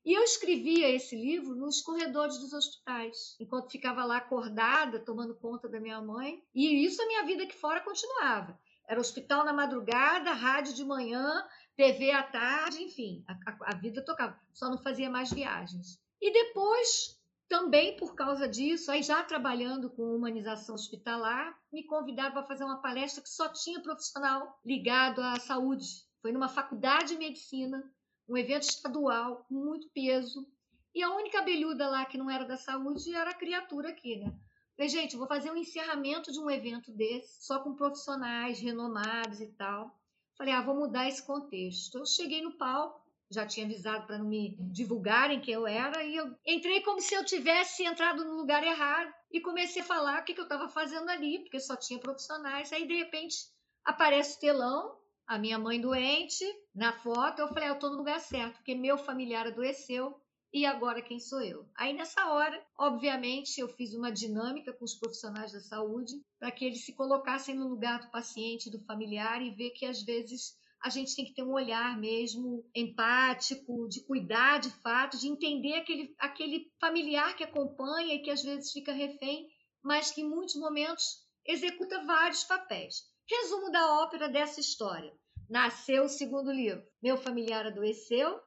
E 0.05 0.13
eu 0.13 0.25
escrevia 0.25 0.91
esse 0.91 1.15
livro 1.15 1.55
nos 1.55 1.81
corredores 1.81 2.37
dos 2.39 2.53
hospitais, 2.53 3.37
enquanto 3.39 3.71
ficava 3.71 4.05
lá 4.05 4.17
acordada, 4.17 4.99
tomando 4.99 5.37
conta 5.37 5.69
da 5.69 5.79
minha 5.79 6.03
mãe. 6.03 6.43
E 6.53 6.85
isso 6.85 7.01
a 7.01 7.07
minha 7.07 7.25
vida 7.25 7.45
aqui 7.45 7.57
fora 7.57 7.81
continuava. 7.81 8.59
Era 8.89 9.01
hospital 9.01 9.45
na 9.45 9.53
madrugada, 9.53 10.33
rádio 10.33 10.75
de 10.75 10.85
manhã, 10.85 11.47
TV 11.77 12.11
à 12.11 12.25
tarde, 12.25 12.83
enfim, 12.83 13.25
a, 13.29 13.33
a, 13.33 13.73
a 13.73 13.77
vida 13.77 14.05
tocava. 14.05 14.37
Só 14.53 14.69
não 14.69 14.83
fazia 14.83 15.09
mais 15.09 15.33
viagens. 15.33 16.01
E 16.21 16.33
depois 16.33 17.17
também 17.49 17.97
por 17.97 18.17
causa 18.17 18.49
disso, 18.49 18.91
aí 18.91 19.03
já 19.03 19.23
trabalhando 19.23 19.89
com 19.91 20.17
humanização 20.17 20.75
hospitalar, 20.75 21.55
me 21.71 21.85
convidaram 21.85 22.33
para 22.33 22.47
fazer 22.47 22.65
uma 22.65 22.83
palestra 22.83 23.23
que 23.23 23.29
só 23.29 23.49
tinha 23.51 23.81
profissional 23.81 24.59
ligado 24.65 25.21
à 25.21 25.39
saúde. 25.39 26.11
Foi 26.23 26.31
numa 26.31 26.49
faculdade 26.49 27.09
de 27.09 27.19
medicina, 27.19 27.93
um 28.29 28.37
evento 28.37 28.63
estadual 28.63 29.45
com 29.49 29.55
muito 29.55 29.91
peso. 29.91 30.47
E 30.95 31.03
a 31.03 31.11
única 31.11 31.41
abelhuda 31.41 31.89
lá 31.89 32.07
que 32.07 32.17
não 32.17 32.31
era 32.31 32.45
da 32.45 32.57
saúde 32.57 33.13
era 33.13 33.31
a 33.31 33.35
criatura 33.35 33.89
aqui, 33.89 34.17
né? 34.17 34.33
Falei, 34.77 34.89
gente, 34.89 35.17
vou 35.17 35.27
fazer 35.27 35.51
um 35.51 35.57
encerramento 35.57 36.31
de 36.31 36.39
um 36.39 36.49
evento 36.49 36.93
desse, 36.93 37.45
só 37.45 37.59
com 37.59 37.75
profissionais 37.75 38.61
renomados 38.61 39.41
e 39.41 39.49
tal. 39.49 39.99
Falei, 40.37 40.55
ah, 40.55 40.63
vou 40.63 40.77
mudar 40.77 41.09
esse 41.09 41.27
contexto. 41.27 41.99
Eu 41.99 42.07
cheguei 42.07 42.41
no 42.41 42.53
palco, 42.53 43.03
já 43.31 43.47
tinha 43.47 43.67
avisado 43.67 44.07
para 44.07 44.19
não 44.19 44.27
me 44.27 44.57
divulgarem 44.61 45.41
quem 45.41 45.55
eu 45.55 45.67
era, 45.67 46.05
e 46.05 46.17
eu 46.17 46.35
entrei 46.47 46.81
como 46.83 47.01
se 47.01 47.15
eu 47.15 47.25
tivesse 47.25 47.85
entrado 47.85 48.25
no 48.25 48.37
lugar 48.37 48.63
errado 48.63 49.13
e 49.31 49.41
comecei 49.41 49.83
a 49.83 49.85
falar 49.85 50.21
o 50.21 50.25
que, 50.25 50.35
que 50.35 50.41
eu 50.41 50.45
estava 50.45 50.69
fazendo 50.69 51.09
ali, 51.09 51.41
porque 51.41 51.59
só 51.59 51.75
tinha 51.77 51.99
profissionais. 51.99 52.73
Aí, 52.73 52.87
de 52.87 52.97
repente, 52.97 53.37
aparece 53.85 54.37
o 54.37 54.41
telão, 54.41 55.02
a 55.33 55.39
minha 55.39 55.59
mãe 55.59 55.81
doente, 55.81 56.45
na 56.75 56.93
foto. 56.93 57.41
Eu 57.41 57.49
falei, 57.49 57.65
ah, 57.65 57.69
eu 57.69 57.75
estou 57.75 57.91
no 57.91 57.97
lugar 57.97 58.21
certo, 58.21 58.57
porque 58.57 58.75
meu 58.75 58.99
familiar 58.99 59.47
adoeceu 59.47 60.15
e 60.53 60.67
agora 60.67 61.01
quem 61.01 61.19
sou 61.19 61.41
eu? 61.41 61.67
Aí 61.75 61.95
nessa 61.95 62.31
hora, 62.35 62.63
obviamente, 62.79 63.59
eu 63.59 63.67
fiz 63.67 63.95
uma 63.95 64.13
dinâmica 64.13 64.75
com 64.75 64.85
os 64.85 64.95
profissionais 64.95 65.51
da 65.51 65.61
saúde 65.61 66.13
para 66.39 66.51
que 66.51 66.67
eles 66.67 66.85
se 66.85 66.95
colocassem 66.95 67.55
no 67.55 67.67
lugar 67.67 68.01
do 68.01 68.11
paciente, 68.11 68.71
do 68.71 68.85
familiar 68.85 69.41
e 69.41 69.55
ver 69.55 69.71
que 69.71 69.87
às 69.87 70.03
vezes 70.03 70.53
a 70.85 70.91
gente 70.91 71.17
tem 71.17 71.25
que 71.25 71.33
ter 71.33 71.43
um 71.43 71.55
olhar 71.55 71.99
mesmo 71.99 72.69
empático, 72.75 73.89
de 73.89 74.05
cuidar 74.05 74.59
de 74.59 74.69
fato, 74.83 75.17
de 75.17 75.29
entender 75.29 75.77
aquele, 75.77 76.15
aquele 76.19 76.71
familiar 76.79 77.35
que 77.35 77.45
acompanha 77.45 78.17
e 78.17 78.23
que 78.23 78.31
às 78.31 78.43
vezes 78.43 78.71
fica 78.71 78.93
refém, 78.93 79.49
mas 79.83 80.11
que 80.11 80.21
em 80.21 80.29
muitos 80.29 80.57
momentos 80.57 81.23
executa 81.47 82.05
vários 82.05 82.45
papéis. 82.45 83.11
Resumo 83.27 83.71
da 83.71 84.03
ópera 84.03 84.29
dessa 84.29 84.61
história. 84.61 85.11
Nasceu 85.53 86.05
o 86.05 86.09
segundo 86.09 86.51
livro. 86.51 86.83
Meu 87.03 87.19
familiar 87.19 87.67
adoeceu 87.67 88.41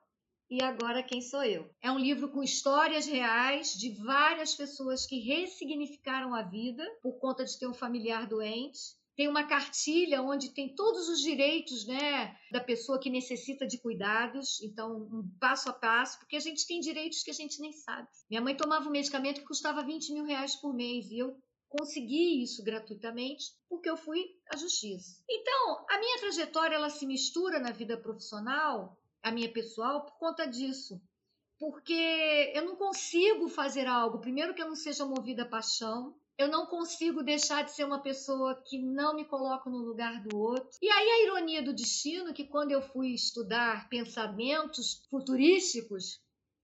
e 0.50 0.64
agora 0.64 1.04
quem 1.04 1.22
sou 1.22 1.44
eu? 1.44 1.70
É 1.80 1.92
um 1.92 2.00
livro 2.00 2.32
com 2.32 2.42
histórias 2.42 3.06
reais 3.06 3.74
de 3.74 3.92
várias 4.04 4.56
pessoas 4.56 5.06
que 5.06 5.20
ressignificaram 5.20 6.34
a 6.34 6.42
vida 6.42 6.84
por 7.04 7.20
conta 7.20 7.46
de 7.46 7.60
ter 7.60 7.68
um 7.68 7.76
familiar 7.76 8.26
doente 8.26 8.80
tem 9.16 9.30
uma 9.30 9.46
cartilha 9.46 10.22
onde 10.22 10.54
tem 10.54 10.76
todos 10.76 11.08
os 11.08 11.22
direitos 11.22 11.88
né, 11.88 12.36
da 12.52 12.60
pessoa 12.60 13.00
que 13.00 13.10
necessita 13.10 13.66
de 13.66 13.78
cuidados, 13.78 14.62
então 14.62 15.08
um 15.10 15.24
passo 15.40 15.70
a 15.70 15.74
passo, 15.74 16.20
porque 16.20 16.36
a 16.36 16.40
gente 16.40 16.68
tem 16.68 16.82
direitos 16.82 17.24
que 17.24 17.32
a 17.32 17.34
gente 17.34 17.62
nem 17.62 17.72
sabe. 17.72 18.08
Minha 18.30 18.42
mãe 18.42 18.56
tomava 18.56 18.88
um 18.88 18.92
medicamento 18.92 19.40
que 19.40 19.48
custava 19.48 19.86
20 19.86 20.14
mil 20.14 20.26
reais 20.26 20.56
por 20.58 20.74
mês 20.74 21.10
e 21.10 21.20
eu 21.20 21.38
consegui 21.76 22.42
isso 22.42 22.64
gratuitamente 22.64 23.54
porque 23.70 23.90
eu 23.90 23.98
fui 23.98 24.24
à 24.50 24.56
justiça. 24.56 25.22
Então, 25.30 25.86
a 25.90 26.00
minha 26.00 26.20
trajetória 26.20 26.76
ela 26.76 26.90
se 26.90 27.06
mistura 27.06 27.60
na 27.60 27.72
vida 27.72 27.98
profissional, 27.98 28.98
a 29.22 29.32
minha 29.32 29.52
pessoal, 29.52 30.06
por 30.06 30.18
conta 30.18 30.46
disso. 30.46 31.02
Porque 31.60 32.52
eu 32.54 32.66
não 32.66 32.76
consigo 32.76 33.48
fazer 33.48 33.88
algo, 33.88 34.20
primeiro 34.20 34.54
que 34.54 34.62
eu 34.62 34.68
não 34.68 34.76
seja 34.76 35.06
movida 35.06 35.44
a 35.44 35.48
paixão, 35.48 36.16
eu 36.38 36.50
não 36.50 36.66
consigo 36.66 37.24
deixar 37.24 37.64
de 37.64 37.72
ser 37.72 37.86
uma 37.86 38.02
pessoa 38.02 38.62
que 38.68 38.78
não 38.78 39.16
me 39.16 39.24
coloco 39.24 39.70
no 39.70 39.78
lugar 39.78 40.22
do 40.22 40.38
outro. 40.38 40.78
E 40.82 40.90
aí 40.90 41.10
a 41.10 41.24
ironia 41.24 41.64
do 41.64 41.74
destino 41.74 42.34
que 42.34 42.44
quando 42.44 42.72
eu 42.72 42.82
fui 42.82 43.14
estudar 43.14 43.88
pensamentos 43.88 45.06
futurísticos 45.10 46.22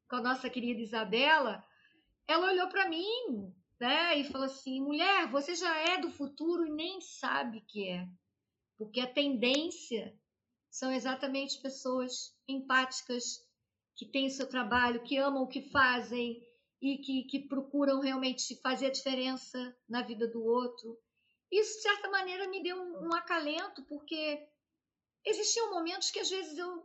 com 0.10 0.18
a 0.18 0.22
nossa 0.22 0.50
querida 0.50 0.82
Isabela, 0.82 1.64
ela 2.28 2.52
olhou 2.52 2.68
para 2.68 2.90
mim, 2.90 3.54
né, 3.82 4.20
e 4.20 4.24
falou 4.24 4.46
assim: 4.46 4.80
"Mulher, 4.80 5.30
você 5.30 5.56
já 5.56 5.76
é 5.76 6.00
do 6.00 6.10
futuro 6.12 6.66
e 6.66 6.72
nem 6.72 7.02
sabe 7.02 7.62
que 7.68 7.90
é". 7.90 8.08
Porque 8.78 9.02
a 9.02 9.12
tendência 9.12 10.18
são 10.70 10.92
exatamente 10.92 11.62
pessoas 11.62 12.34
empáticas 12.48 13.40
que 13.96 14.06
têm 14.06 14.28
o 14.28 14.32
seu 14.32 14.48
trabalho, 14.48 15.04
que 15.04 15.18
amam 15.18 15.44
o 15.44 15.48
que 15.48 15.70
fazem, 15.70 16.42
e 16.82 16.98
que, 16.98 17.24
que 17.26 17.48
procuram 17.48 18.00
realmente 18.00 18.60
fazer 18.62 18.88
a 18.88 18.92
diferença 18.92 19.78
na 19.88 20.02
vida 20.02 20.28
do 20.28 20.44
outro. 20.44 20.98
Isso, 21.52 21.78
de 21.78 21.84
certa 21.84 22.10
maneira, 22.10 22.48
me 22.50 22.64
deu 22.64 22.76
um, 22.76 23.08
um 23.08 23.14
acalento, 23.14 23.84
porque 23.84 24.48
existiam 25.24 25.70
momentos 25.72 26.10
que, 26.10 26.20
às 26.20 26.30
vezes, 26.30 26.58
eu, 26.58 26.84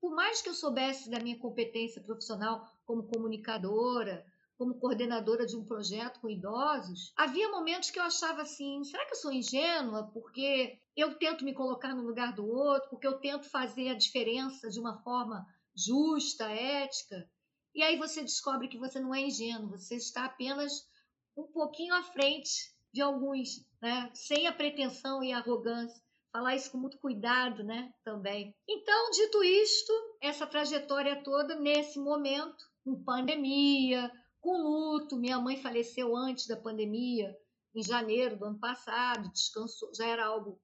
por 0.00 0.14
mais 0.14 0.42
que 0.42 0.50
eu 0.50 0.54
soubesse 0.54 1.08
da 1.08 1.20
minha 1.20 1.38
competência 1.38 2.02
profissional 2.02 2.70
como 2.84 3.08
comunicadora, 3.08 4.29
como 4.60 4.74
coordenadora 4.74 5.46
de 5.46 5.56
um 5.56 5.64
projeto 5.64 6.20
com 6.20 6.28
idosos, 6.28 7.14
havia 7.16 7.48
momentos 7.48 7.88
que 7.88 7.98
eu 7.98 8.02
achava 8.02 8.42
assim: 8.42 8.84
será 8.84 9.06
que 9.06 9.12
eu 9.12 9.16
sou 9.16 9.32
ingênua? 9.32 10.10
Porque 10.12 10.78
eu 10.94 11.14
tento 11.14 11.46
me 11.46 11.54
colocar 11.54 11.94
no 11.94 12.02
lugar 12.02 12.34
do 12.34 12.46
outro, 12.46 12.90
porque 12.90 13.06
eu 13.06 13.18
tento 13.18 13.48
fazer 13.48 13.88
a 13.88 13.94
diferença 13.94 14.68
de 14.68 14.78
uma 14.78 14.98
forma 15.02 15.46
justa, 15.74 16.44
ética. 16.44 17.26
E 17.74 17.82
aí 17.82 17.96
você 17.96 18.20
descobre 18.20 18.68
que 18.68 18.76
você 18.76 19.00
não 19.00 19.14
é 19.14 19.22
ingênuo, 19.22 19.70
você 19.70 19.96
está 19.96 20.26
apenas 20.26 20.86
um 21.34 21.44
pouquinho 21.44 21.94
à 21.94 22.02
frente 22.02 22.70
de 22.92 23.00
alguns, 23.00 23.66
né? 23.80 24.10
Sem 24.12 24.46
a 24.46 24.52
pretensão 24.52 25.24
e 25.24 25.32
a 25.32 25.38
arrogância. 25.38 26.02
Falar 26.30 26.54
isso 26.54 26.70
com 26.70 26.76
muito 26.76 26.98
cuidado, 26.98 27.64
né? 27.64 27.94
Também. 28.04 28.54
Então, 28.68 29.10
dito 29.10 29.42
isto, 29.42 29.92
essa 30.20 30.46
trajetória 30.46 31.22
toda, 31.24 31.54
nesse 31.54 31.98
momento, 31.98 32.70
com 32.84 33.02
pandemia, 33.02 34.12
com 34.40 34.56
luto, 34.56 35.16
minha 35.16 35.38
mãe 35.38 35.60
faleceu 35.60 36.16
antes 36.16 36.46
da 36.46 36.56
pandemia, 36.56 37.36
em 37.74 37.82
janeiro 37.82 38.36
do 38.36 38.46
ano 38.46 38.58
passado, 38.58 39.30
descansou, 39.32 39.94
já 39.94 40.06
era 40.06 40.26
algo 40.26 40.60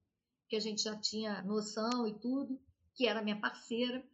que 0.49 0.57
a 0.57 0.61
gente 0.61 0.83
já 0.83 0.97
tinha 0.97 1.43
noção 1.43 2.07
e 2.07 2.19
tudo, 2.19 2.61
que 2.95 3.07
era 3.07 3.23
minha 3.23 3.41
parceira. 3.41 4.05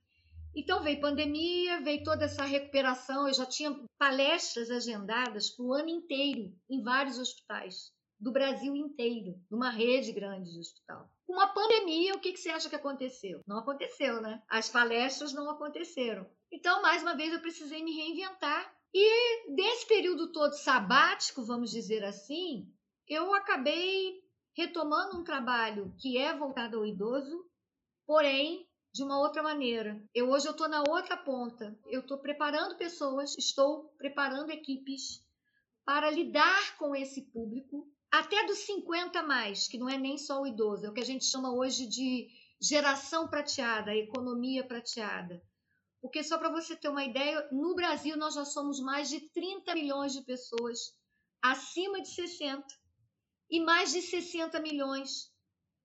Então 0.55 0.83
veio 0.83 1.01
pandemia, 1.01 1.81
veio 1.81 2.03
toda 2.03 2.27
essa 2.27 2.45
recuperação. 2.45 3.27
Eu 3.27 3.35
já 3.35 3.47
tinha 3.47 3.75
palestras 3.99 4.71
agendadas 4.71 5.51
para 5.51 5.65
o 5.65 5.73
ano 5.73 5.89
inteiro 5.89 6.55
em 6.69 6.83
vários 6.83 7.19
hospitais 7.19 7.93
do 8.21 8.31
Brasil 8.31 8.77
inteiro, 8.77 9.35
numa 9.51 9.71
rede 9.71 10.13
grande 10.13 10.53
de 10.53 10.61
hospital. 10.61 11.11
Com 11.27 11.33
uma 11.33 11.49
pandemia, 11.49 12.15
o 12.15 12.21
que, 12.21 12.33
que 12.33 12.39
você 12.39 12.51
acha 12.51 12.69
que 12.69 12.77
aconteceu? 12.77 13.41
Não 13.47 13.59
aconteceu, 13.59 14.21
né? 14.21 14.43
As 14.49 14.69
palestras 14.69 15.33
não 15.33 15.51
aconteceram. 15.51 16.29
Então, 16.51 16.83
mais 16.83 17.03
uma 17.03 17.17
vez, 17.17 17.33
eu 17.33 17.41
precisei 17.41 17.83
me 17.83 17.93
reinventar. 17.97 18.73
E 18.95 19.55
desse 19.55 19.87
período 19.87 20.33
todo 20.33 20.53
sabático, 20.53 21.43
vamos 21.43 21.71
dizer 21.71 22.05
assim, 22.05 22.71
eu 23.09 23.35
acabei 23.35 24.23
retomando 24.55 25.19
um 25.19 25.25
trabalho 25.25 25.95
que 25.99 26.19
é 26.19 26.37
voltado 26.37 26.79
ao 26.79 26.87
idoso, 26.87 27.45
porém 28.07 28.69
de 28.93 29.03
uma 29.03 29.19
outra 29.19 29.43
maneira. 29.43 30.03
Eu 30.15 30.31
hoje 30.31 30.47
eu 30.47 30.53
estou 30.53 30.69
na 30.69 30.81
outra 30.87 31.17
ponta. 31.17 31.79
Eu 31.87 32.01
estou 32.01 32.19
preparando 32.19 32.77
pessoas, 32.77 33.37
estou 33.39 33.85
preparando 33.97 34.51
equipes 34.51 35.25
para 35.85 36.11
lidar 36.11 36.77
com 36.77 36.95
esse 36.95 37.23
público 37.23 37.91
até 38.11 38.45
dos 38.45 38.59
50 38.59 39.19
a 39.19 39.23
mais, 39.23 39.67
que 39.67 39.79
não 39.79 39.89
é 39.89 39.97
nem 39.97 40.19
só 40.19 40.43
o 40.43 40.47
idoso, 40.47 40.85
é 40.85 40.91
o 40.91 40.93
que 40.93 41.01
a 41.01 41.05
gente 41.05 41.25
chama 41.25 41.51
hoje 41.51 41.87
de 41.87 42.29
geração 42.61 43.27
prateada, 43.27 43.97
economia 43.97 44.63
prateada. 44.63 45.43
Porque 46.03 46.23
só 46.23 46.37
para 46.37 46.51
você 46.51 46.77
ter 46.77 46.89
uma 46.89 47.05
ideia, 47.05 47.49
no 47.51 47.75
Brasil 47.75 48.17
nós 48.17 48.35
já 48.35 48.45
somos 48.45 48.79
mais 48.81 49.09
de 49.09 49.21
30 49.31 49.75
milhões 49.75 50.13
de 50.13 50.21
pessoas 50.21 50.95
acima 51.41 52.03
de 52.03 52.09
60 52.09 52.67
e 53.49 53.61
mais 53.61 53.93
de 53.93 54.03
60 54.03 54.61
milhões 54.61 55.33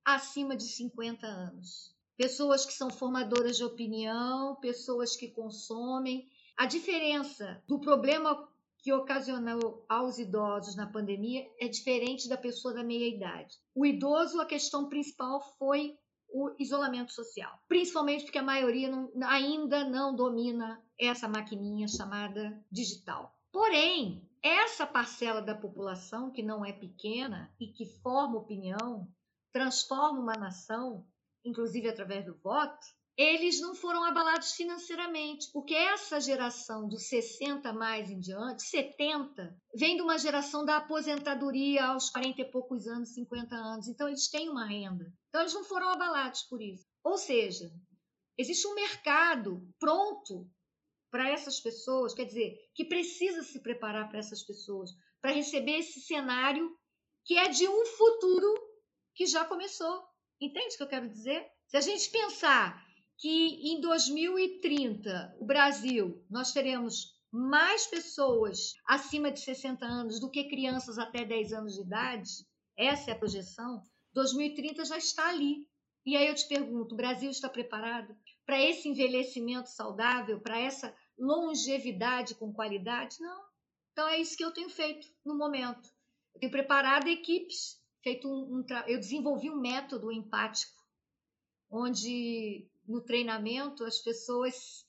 acima 0.03 0.57
de 0.57 0.65
50 0.65 1.25
anos 1.25 1.95
pessoas 2.17 2.65
que 2.65 2.73
são 2.73 2.89
formadoras 2.89 3.57
de 3.57 3.63
opinião, 3.63 4.55
pessoas 4.55 5.15
que 5.15 5.29
consomem. 5.29 6.27
A 6.57 6.65
diferença 6.65 7.63
do 7.67 7.79
problema 7.79 8.49
que 8.79 8.91
ocasionou 8.91 9.85
aos 9.87 10.17
idosos 10.17 10.75
na 10.75 10.87
pandemia 10.87 11.47
é 11.59 11.67
diferente 11.67 12.27
da 12.27 12.37
pessoa 12.37 12.73
da 12.73 12.83
meia 12.83 13.07
idade. 13.07 13.55
O 13.75 13.85
idoso, 13.85 14.41
a 14.41 14.45
questão 14.45 14.89
principal 14.89 15.41
foi 15.59 15.95
o 16.29 16.55
isolamento 16.59 17.11
social, 17.11 17.59
principalmente 17.67 18.23
porque 18.23 18.37
a 18.37 18.43
maioria 18.43 18.89
não, 18.89 19.11
ainda 19.27 19.83
não 19.83 20.15
domina 20.15 20.81
essa 20.99 21.27
maquininha 21.27 21.87
chamada 21.87 22.63
digital. 22.71 23.35
Porém, 23.51 24.27
essa 24.41 24.85
parcela 24.85 25.41
da 25.41 25.55
população 25.55 26.31
que 26.31 26.43
não 26.43 26.65
é 26.65 26.71
pequena 26.71 27.53
e 27.59 27.67
que 27.67 27.85
forma 27.85 28.37
opinião, 28.37 29.07
transforma 29.51 30.19
uma 30.19 30.33
nação, 30.33 31.05
inclusive 31.43 31.89
através 31.89 32.25
do 32.25 32.35
voto, 32.35 32.85
eles 33.17 33.59
não 33.59 33.73
foram 33.73 34.03
abalados 34.03 34.51
financeiramente, 34.51 35.49
porque 35.51 35.73
essa 35.73 36.21
geração 36.21 36.87
dos 36.87 37.07
60 37.07 37.73
mais 37.73 38.11
em 38.11 38.19
diante, 38.19 38.61
70, 38.61 39.59
vem 39.73 39.95
de 39.95 40.03
uma 40.03 40.19
geração 40.19 40.63
da 40.63 40.77
aposentadoria 40.77 41.85
aos 41.85 42.11
40 42.11 42.41
e 42.41 42.51
poucos 42.51 42.85
anos, 42.85 43.15
50 43.15 43.55
anos. 43.55 43.87
Então, 43.87 44.07
eles 44.07 44.29
têm 44.29 44.49
uma 44.49 44.67
renda. 44.67 45.11
Então, 45.29 45.41
eles 45.41 45.53
não 45.55 45.63
foram 45.63 45.89
abalados 45.89 46.43
por 46.43 46.61
isso. 46.61 46.85
Ou 47.03 47.17
seja, 47.17 47.71
existe 48.37 48.67
um 48.67 48.75
mercado 48.75 49.67
pronto 49.79 50.47
para 51.09 51.27
essas 51.27 51.59
pessoas, 51.59 52.13
quer 52.13 52.25
dizer, 52.25 52.55
que 52.75 52.85
precisa 52.85 53.41
se 53.41 53.59
preparar 53.63 54.09
para 54.09 54.19
essas 54.19 54.43
pessoas, 54.43 54.91
para 55.19 55.31
receber 55.31 55.79
esse 55.79 56.01
cenário 56.01 56.77
que 57.25 57.35
é 57.35 57.49
de 57.49 57.67
um 57.67 57.85
futuro 57.87 58.53
que 59.15 59.25
já 59.25 59.43
começou. 59.43 60.03
Entende 60.39 60.75
o 60.75 60.77
que 60.77 60.83
eu 60.83 60.87
quero 60.87 61.09
dizer? 61.09 61.49
Se 61.65 61.77
a 61.77 61.81
gente 61.81 62.11
pensar 62.11 62.86
que 63.17 63.71
em 63.71 63.81
2030 63.81 65.35
o 65.39 65.45
Brasil 65.45 66.23
nós 66.29 66.51
teremos 66.51 67.15
mais 67.31 67.87
pessoas 67.87 68.73
acima 68.85 69.31
de 69.31 69.39
60 69.39 69.85
anos 69.85 70.19
do 70.19 70.29
que 70.29 70.49
crianças 70.49 70.97
até 70.97 71.25
10 71.25 71.53
anos 71.53 71.73
de 71.73 71.81
idade, 71.81 72.29
essa 72.77 73.11
é 73.11 73.13
a 73.13 73.17
projeção, 73.17 73.81
2030 74.13 74.85
já 74.85 74.97
está 74.97 75.29
ali. 75.29 75.67
E 76.05 76.15
aí 76.15 76.27
eu 76.27 76.35
te 76.35 76.47
pergunto, 76.47 76.93
o 76.93 76.97
Brasil 76.97 77.29
está 77.29 77.49
preparado 77.49 78.15
para 78.45 78.61
esse 78.61 78.87
envelhecimento 78.87 79.69
saudável, 79.69 80.39
para 80.39 80.57
essa 80.57 80.95
longevidade 81.17 82.35
com 82.35 82.53
qualidade? 82.53 83.17
Não. 83.19 83.43
Então 83.91 84.07
é 84.07 84.19
isso 84.19 84.37
que 84.37 84.45
eu 84.45 84.53
tenho 84.53 84.69
feito 84.69 85.07
no 85.25 85.35
momento. 85.35 85.89
Eu 86.33 86.39
tenho 86.39 86.51
preparado 86.51 87.07
equipes 87.07 87.81
feito 88.01 88.27
um, 88.29 88.59
um 88.59 88.65
eu 88.87 88.99
desenvolvi 88.99 89.49
um 89.49 89.59
método 89.59 90.11
empático 90.11 90.77
onde 91.69 92.65
no 92.87 93.01
treinamento 93.01 93.83
as 93.83 93.99
pessoas 93.99 94.85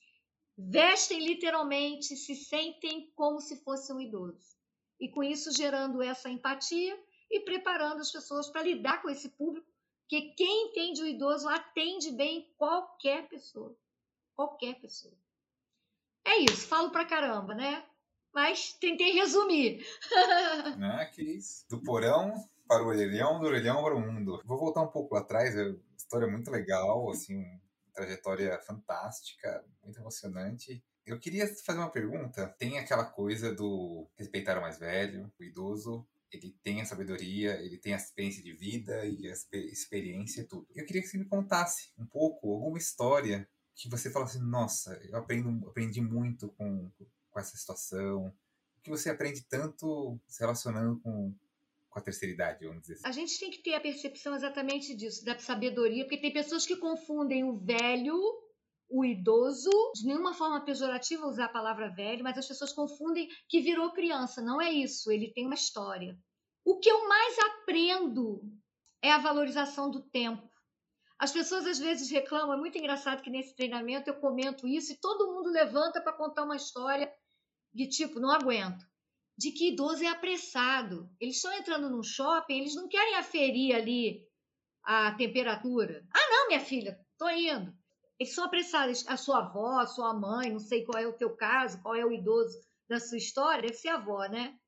vestem 0.57 1.25
literalmente, 1.25 2.15
se 2.15 2.35
sentem 2.35 3.11
como 3.15 3.39
se 3.39 3.57
fosse 3.63 3.93
um 3.93 3.99
idoso. 3.99 4.57
E 4.99 5.09
com 5.09 5.23
isso 5.23 5.51
gerando 5.51 6.01
essa 6.01 6.29
empatia 6.29 6.97
e 7.31 7.39
preparando 7.41 8.01
as 8.01 8.11
pessoas 8.11 8.49
para 8.49 8.63
lidar 8.63 9.01
com 9.01 9.09
esse 9.09 9.29
público, 9.29 9.67
que 10.07 10.33
quem 10.33 10.67
entende 10.67 11.01
o 11.01 11.07
idoso 11.07 11.47
atende 11.47 12.11
bem 12.11 12.51
qualquer 12.57 13.27
pessoa. 13.29 13.77
Qualquer 14.35 14.79
pessoa. 14.81 15.13
É 16.25 16.39
isso, 16.39 16.67
falo 16.67 16.91
pra 16.91 17.05
caramba, 17.05 17.53
né? 17.53 17.85
Mas 18.33 18.73
tentei 18.73 19.11
resumir. 19.11 19.85
ah, 20.81 21.05
que 21.13 21.21
isso. 21.21 21.65
Do 21.69 21.81
porão 21.81 22.33
para 22.67 22.83
o 22.83 22.87
orelhão, 22.87 23.39
do 23.39 23.47
orelhão 23.47 23.81
para 23.81 23.95
o 23.95 23.99
mundo. 23.99 24.41
Vou 24.45 24.59
voltar 24.59 24.81
um 24.81 24.91
pouco 24.91 25.15
lá 25.15 25.21
atrás, 25.21 25.55
é 25.55 25.63
uma 25.63 25.79
história 25.97 26.27
muito 26.27 26.51
legal, 26.51 27.09
assim, 27.09 27.43
trajetória 27.99 28.59
fantástica, 28.61 29.63
muito 29.83 29.99
emocionante. 29.99 30.83
Eu 31.05 31.19
queria 31.19 31.47
fazer 31.65 31.79
uma 31.79 31.89
pergunta. 31.89 32.47
Tem 32.57 32.77
aquela 32.77 33.05
coisa 33.05 33.53
do 33.53 34.07
respeitar 34.17 34.57
o 34.57 34.61
mais 34.61 34.77
velho, 34.77 35.31
o 35.39 35.43
idoso, 35.43 36.07
ele 36.31 36.55
tem 36.63 36.81
a 36.81 36.85
sabedoria, 36.85 37.59
ele 37.61 37.77
tem 37.77 37.93
a 37.93 37.97
experiência 37.97 38.43
de 38.43 38.53
vida 38.53 39.05
e 39.05 39.27
a 39.27 39.33
experiência 39.53 40.41
e 40.41 40.43
tudo. 40.45 40.67
Eu 40.75 40.85
queria 40.85 41.01
que 41.01 41.07
você 41.07 41.17
me 41.17 41.25
contasse 41.25 41.91
um 41.97 42.05
pouco, 42.05 42.53
alguma 42.53 42.77
história 42.77 43.49
que 43.75 43.89
você 43.89 44.11
fala 44.11 44.25
assim, 44.25 44.39
nossa, 44.39 44.93
eu 45.03 45.17
aprendo, 45.17 45.67
aprendi 45.67 46.01
muito 46.01 46.49
com, 46.49 46.91
com 47.31 47.39
essa 47.39 47.57
situação. 47.57 48.27
O 48.77 48.81
que 48.81 48.89
você 48.89 49.09
aprende 49.09 49.41
tanto 49.49 50.19
se 50.27 50.39
relacionando 50.41 50.99
com 50.99 51.33
com 51.89 51.99
a 51.99 52.01
terceira 52.01 52.33
idade, 52.33 52.65
vamos 52.65 52.81
dizer 52.81 52.93
assim. 52.95 53.07
A 53.07 53.11
gente 53.11 53.39
tem 53.39 53.49
que 53.49 53.63
ter 53.63 53.73
a 53.73 53.81
percepção 53.81 54.35
exatamente 54.35 54.95
disso, 54.95 55.25
da 55.25 55.37
sabedoria, 55.39 56.03
porque 56.03 56.21
tem 56.21 56.31
pessoas 56.31 56.65
que 56.65 56.77
confundem 56.77 57.43
o 57.43 57.57
velho, 57.57 58.17
o 58.89 59.03
idoso, 59.03 59.69
de 59.95 60.05
nenhuma 60.05 60.33
forma 60.33 60.63
pejorativa 60.63 61.27
usar 61.27 61.45
a 61.45 61.49
palavra 61.49 61.89
velho, 61.89 62.23
mas 62.23 62.37
as 62.37 62.47
pessoas 62.47 62.71
confundem 62.71 63.27
que 63.47 63.61
virou 63.61 63.91
criança. 63.91 64.41
Não 64.41 64.61
é 64.61 64.71
isso, 64.71 65.11
ele 65.11 65.31
tem 65.33 65.45
uma 65.45 65.55
história. 65.55 66.17
O 66.63 66.79
que 66.79 66.89
eu 66.89 67.07
mais 67.07 67.37
aprendo 67.39 68.41
é 69.01 69.11
a 69.11 69.17
valorização 69.17 69.89
do 69.89 70.01
tempo. 70.01 70.47
As 71.17 71.31
pessoas 71.31 71.65
às 71.65 71.79
vezes 71.79 72.09
reclamam, 72.09 72.53
é 72.53 72.57
muito 72.57 72.77
engraçado 72.77 73.21
que 73.21 73.29
nesse 73.29 73.55
treinamento 73.55 74.09
eu 74.09 74.19
comento 74.19 74.67
isso 74.67 74.93
e 74.93 74.99
todo 74.99 75.33
mundo 75.33 75.49
levanta 75.49 75.99
para 76.01 76.13
contar 76.13 76.43
uma 76.43 76.55
história 76.55 77.11
de 77.73 77.87
tipo, 77.87 78.19
não 78.19 78.31
aguento 78.31 78.88
de 79.39 79.53
que 79.53 79.69
idoso 79.69 80.03
é 80.03 80.07
apressado. 80.07 81.09
Eles 81.17 81.37
estão 81.37 81.53
entrando 81.53 81.89
num 81.89 82.03
shopping, 82.03 82.59
eles 82.59 82.75
não 82.75 82.89
querem 82.89 83.15
aferir 83.15 83.73
ali 83.73 84.27
a 84.83 85.13
temperatura. 85.13 86.05
Ah, 86.13 86.29
não, 86.29 86.47
minha 86.47 86.59
filha, 86.59 86.99
tô 87.17 87.29
indo. 87.29 87.73
Eles 88.19 88.35
são 88.35 88.43
apressados. 88.43 89.07
A 89.07 89.15
sua 89.15 89.39
avó, 89.39 89.79
a 89.79 89.87
sua 89.87 90.13
mãe, 90.13 90.51
não 90.51 90.59
sei 90.59 90.83
qual 90.83 91.01
é 91.01 91.07
o 91.07 91.15
teu 91.15 91.37
caso, 91.37 91.81
qual 91.81 91.95
é 91.95 92.05
o 92.05 92.11
idoso 92.11 92.53
da 92.89 92.99
sua 92.99 93.17
história, 93.17 93.61
deve 93.61 93.75
ser 93.75 93.87
a 93.87 93.95
avó, 93.95 94.25
né? 94.25 94.59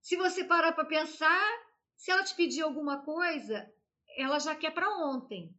Se 0.00 0.16
você 0.16 0.42
parar 0.42 0.72
para 0.72 0.86
pensar, 0.86 1.46
se 1.94 2.10
ela 2.10 2.24
te 2.24 2.34
pedir 2.34 2.62
alguma 2.62 3.04
coisa, 3.04 3.70
ela 4.16 4.38
já 4.38 4.56
quer 4.56 4.70
para 4.70 4.88
ontem. 5.04 5.54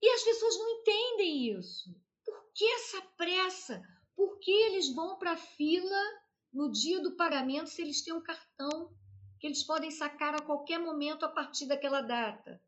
E 0.00 0.08
as 0.08 0.22
pessoas 0.22 0.56
não 0.56 0.70
entendem 0.70 1.58
isso. 1.58 1.94
Por 2.24 2.50
que 2.54 2.64
essa 2.64 3.02
pressa? 3.18 3.82
Por 4.16 4.38
que 4.38 4.50
eles 4.50 4.94
vão 4.94 5.18
para 5.18 5.32
a 5.32 5.36
fila 5.36 6.19
no 6.52 6.70
dia 6.70 7.00
do 7.00 7.16
pagamento 7.16 7.70
se 7.70 7.82
eles 7.82 8.02
têm 8.02 8.14
um 8.14 8.22
cartão 8.22 8.94
que 9.38 9.46
eles 9.46 9.62
podem 9.62 9.90
sacar 9.90 10.34
a 10.34 10.42
qualquer 10.42 10.78
momento 10.78 11.24
a 11.24 11.28
partir 11.28 11.66
daquela 11.66 12.02
data. 12.02 12.62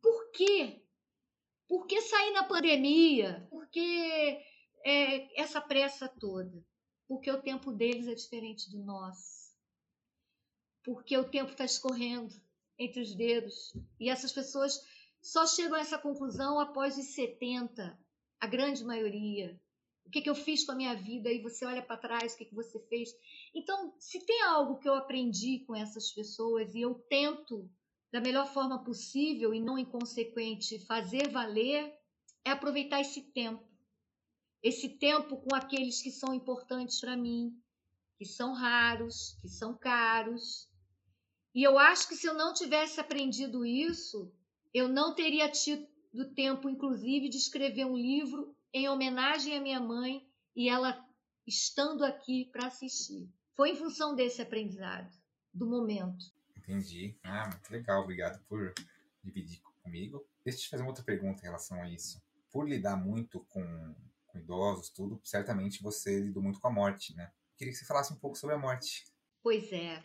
Por 0.00 0.30
quê? 0.32 0.82
Por 1.68 1.86
que 1.86 2.00
sair 2.00 2.32
na 2.32 2.44
pandemia? 2.44 3.46
Por 3.50 3.68
que 3.68 4.40
é, 4.84 5.40
essa 5.40 5.60
pressa 5.60 6.08
toda? 6.08 6.64
Porque 7.06 7.30
o 7.30 7.42
tempo 7.42 7.72
deles 7.72 8.06
é 8.06 8.14
diferente 8.14 8.70
do 8.70 8.82
nosso. 8.82 9.52
Porque 10.82 11.16
o 11.16 11.28
tempo 11.28 11.52
está 11.52 11.64
escorrendo 11.64 12.34
entre 12.78 13.00
os 13.00 13.14
dedos. 13.14 13.76
E 14.00 14.08
essas 14.08 14.32
pessoas 14.32 14.80
só 15.20 15.46
chegam 15.46 15.76
a 15.76 15.80
essa 15.80 15.98
conclusão 15.98 16.58
após 16.58 16.96
os 16.96 17.14
70, 17.14 17.98
a 18.40 18.46
grande 18.46 18.84
maioria. 18.84 19.60
Que, 20.12 20.20
que 20.20 20.28
eu 20.28 20.34
fiz 20.34 20.62
com 20.62 20.72
a 20.72 20.74
minha 20.74 20.94
vida? 20.94 21.32
E 21.32 21.40
você 21.40 21.64
olha 21.64 21.80
para 21.80 21.96
trás, 21.96 22.34
o 22.34 22.36
que, 22.36 22.44
que 22.44 22.54
você 22.54 22.78
fez? 22.80 23.08
Então, 23.54 23.94
se 23.98 24.20
tem 24.20 24.42
algo 24.42 24.78
que 24.78 24.86
eu 24.86 24.94
aprendi 24.94 25.60
com 25.60 25.74
essas 25.74 26.12
pessoas 26.12 26.74
e 26.74 26.82
eu 26.82 26.94
tento, 27.08 27.66
da 28.12 28.20
melhor 28.20 28.52
forma 28.52 28.84
possível 28.84 29.54
e 29.54 29.60
não 29.60 29.78
inconsequente, 29.78 30.84
fazer 30.84 31.30
valer, 31.30 31.98
é 32.44 32.50
aproveitar 32.50 33.00
esse 33.00 33.22
tempo. 33.22 33.66
Esse 34.62 34.90
tempo 34.90 35.38
com 35.38 35.54
aqueles 35.54 36.02
que 36.02 36.10
são 36.10 36.34
importantes 36.34 37.00
para 37.00 37.16
mim, 37.16 37.58
que 38.18 38.26
são 38.26 38.52
raros, 38.52 39.38
que 39.40 39.48
são 39.48 39.74
caros. 39.74 40.68
E 41.54 41.62
eu 41.62 41.78
acho 41.78 42.06
que 42.06 42.16
se 42.16 42.26
eu 42.26 42.34
não 42.34 42.52
tivesse 42.52 43.00
aprendido 43.00 43.64
isso, 43.64 44.30
eu 44.74 44.88
não 44.88 45.14
teria 45.14 45.50
tido 45.50 45.88
tempo, 46.34 46.68
inclusive, 46.68 47.30
de 47.30 47.38
escrever 47.38 47.86
um 47.86 47.96
livro 47.96 48.54
em 48.72 48.88
homenagem 48.88 49.56
à 49.56 49.60
minha 49.60 49.80
mãe 49.80 50.26
e 50.56 50.68
ela 50.68 51.04
estando 51.46 52.04
aqui 52.04 52.48
para 52.52 52.66
assistir. 52.66 53.28
Foi 53.54 53.70
em 53.70 53.76
função 53.76 54.14
desse 54.14 54.40
aprendizado, 54.40 55.12
do 55.52 55.66
momento. 55.66 56.24
Entendi. 56.56 57.16
Ah, 57.22 57.48
muito 57.48 57.70
legal. 57.70 58.02
Obrigado 58.02 58.42
por 58.44 58.72
dividir 59.22 59.60
comigo. 59.82 60.24
Deixa 60.44 60.58
eu 60.58 60.62
te 60.62 60.70
fazer 60.70 60.82
uma 60.82 60.90
outra 60.90 61.04
pergunta 61.04 61.40
em 61.40 61.44
relação 61.44 61.80
a 61.82 61.88
isso. 61.88 62.22
Por 62.50 62.68
lidar 62.68 62.96
muito 62.96 63.40
com, 63.48 63.94
com 64.26 64.38
idosos, 64.38 64.88
tudo, 64.90 65.20
certamente 65.24 65.82
você 65.82 66.20
lidou 66.20 66.42
muito 66.42 66.60
com 66.60 66.68
a 66.68 66.72
morte, 66.72 67.14
né? 67.14 67.30
Queria 67.56 67.72
que 67.72 67.78
você 67.78 67.84
falasse 67.84 68.12
um 68.12 68.16
pouco 68.16 68.36
sobre 68.36 68.56
a 68.56 68.58
morte. 68.58 69.04
Pois 69.42 69.72
é. 69.72 70.02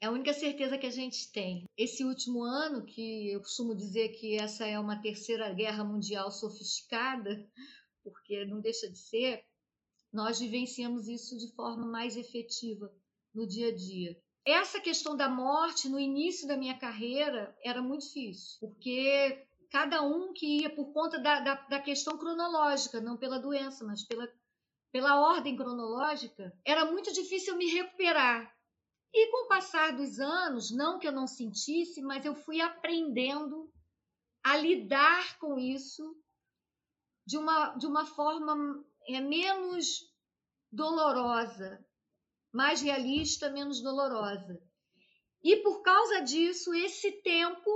É 0.00 0.06
a 0.06 0.12
única 0.12 0.32
certeza 0.32 0.78
que 0.78 0.86
a 0.86 0.90
gente 0.90 1.30
tem. 1.32 1.64
Esse 1.76 2.04
último 2.04 2.44
ano, 2.44 2.84
que 2.84 3.32
eu 3.32 3.40
costumo 3.40 3.74
dizer 3.74 4.10
que 4.10 4.36
essa 4.36 4.64
é 4.64 4.78
uma 4.78 5.00
terceira 5.00 5.52
guerra 5.52 5.82
mundial 5.82 6.30
sofisticada, 6.30 7.44
porque 8.10 8.44
não 8.44 8.60
deixa 8.60 8.90
de 8.90 8.98
ser, 8.98 9.44
nós 10.12 10.38
vivenciamos 10.38 11.08
isso 11.08 11.36
de 11.36 11.52
forma 11.54 11.86
mais 11.86 12.16
efetiva 12.16 12.92
no 13.34 13.46
dia 13.46 13.68
a 13.68 13.74
dia. 13.74 14.20
Essa 14.44 14.80
questão 14.80 15.16
da 15.16 15.28
morte 15.28 15.88
no 15.88 16.00
início 16.00 16.48
da 16.48 16.56
minha 16.56 16.78
carreira 16.78 17.54
era 17.62 17.82
muito 17.82 18.06
difícil, 18.06 18.58
porque 18.60 19.46
cada 19.70 20.02
um 20.02 20.32
que 20.32 20.62
ia 20.62 20.70
por 20.70 20.92
conta 20.92 21.18
da, 21.18 21.40
da, 21.40 21.54
da 21.54 21.80
questão 21.80 22.16
cronológica, 22.16 23.00
não 23.00 23.16
pela 23.16 23.38
doença, 23.38 23.84
mas 23.84 24.02
pela, 24.04 24.26
pela 24.90 25.20
ordem 25.20 25.54
cronológica, 25.54 26.52
era 26.64 26.86
muito 26.86 27.12
difícil 27.12 27.56
me 27.56 27.66
recuperar. 27.66 28.50
E 29.12 29.30
com 29.30 29.44
o 29.44 29.48
passar 29.48 29.96
dos 29.96 30.18
anos, 30.18 30.70
não 30.70 30.98
que 30.98 31.06
eu 31.06 31.12
não 31.12 31.26
sentisse, 31.26 32.00
mas 32.00 32.24
eu 32.24 32.34
fui 32.34 32.60
aprendendo 32.60 33.70
a 34.42 34.56
lidar 34.56 35.38
com 35.38 35.58
isso 35.58 36.16
de 37.28 37.36
uma, 37.36 37.76
de 37.76 37.86
uma 37.86 38.06
forma 38.06 38.82
é, 39.06 39.20
menos 39.20 40.10
dolorosa, 40.72 41.78
mais 42.50 42.80
realista, 42.80 43.50
menos 43.50 43.82
dolorosa. 43.82 44.58
E 45.44 45.56
por 45.56 45.82
causa 45.82 46.22
disso, 46.22 46.72
esse 46.72 47.20
tempo 47.20 47.70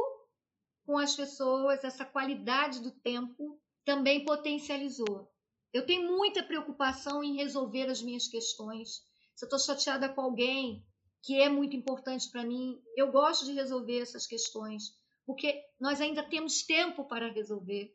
com 0.86 0.96
as 0.96 1.14
pessoas, 1.14 1.84
essa 1.84 2.02
qualidade 2.02 2.80
do 2.80 2.90
tempo, 2.90 3.60
também 3.84 4.24
potencializou. 4.24 5.30
Eu 5.70 5.84
tenho 5.84 6.08
muita 6.08 6.42
preocupação 6.42 7.22
em 7.22 7.36
resolver 7.36 7.90
as 7.90 8.00
minhas 8.00 8.26
questões. 8.26 9.02
Se 9.34 9.44
eu 9.44 9.48
estou 9.48 9.58
chateada 9.58 10.08
com 10.08 10.22
alguém 10.22 10.82
que 11.22 11.38
é 11.38 11.50
muito 11.50 11.76
importante 11.76 12.30
para 12.30 12.42
mim, 12.42 12.82
eu 12.96 13.12
gosto 13.12 13.44
de 13.44 13.52
resolver 13.52 14.00
essas 14.00 14.26
questões, 14.26 14.98
porque 15.26 15.62
nós 15.78 16.00
ainda 16.00 16.22
temos 16.22 16.62
tempo 16.62 17.04
para 17.04 17.30
resolver. 17.30 17.94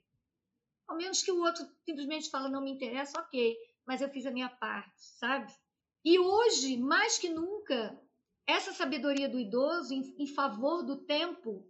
Ao 0.87 0.95
menos 0.95 1.21
que 1.21 1.31
o 1.31 1.41
outro 1.41 1.67
simplesmente 1.85 2.29
fala, 2.29 2.49
não 2.49 2.61
me 2.61 2.71
interessa, 2.71 3.19
ok, 3.19 3.57
mas 3.85 4.01
eu 4.01 4.09
fiz 4.09 4.25
a 4.25 4.31
minha 4.31 4.49
parte, 4.49 5.01
sabe? 5.19 5.53
E 6.03 6.17
hoje, 6.17 6.77
mais 6.77 7.17
que 7.17 7.29
nunca, 7.29 7.99
essa 8.45 8.71
sabedoria 8.71 9.27
do 9.27 9.39
idoso 9.39 9.93
em, 9.93 10.15
em 10.17 10.27
favor 10.27 10.83
do 10.83 10.95
tempo 10.95 11.67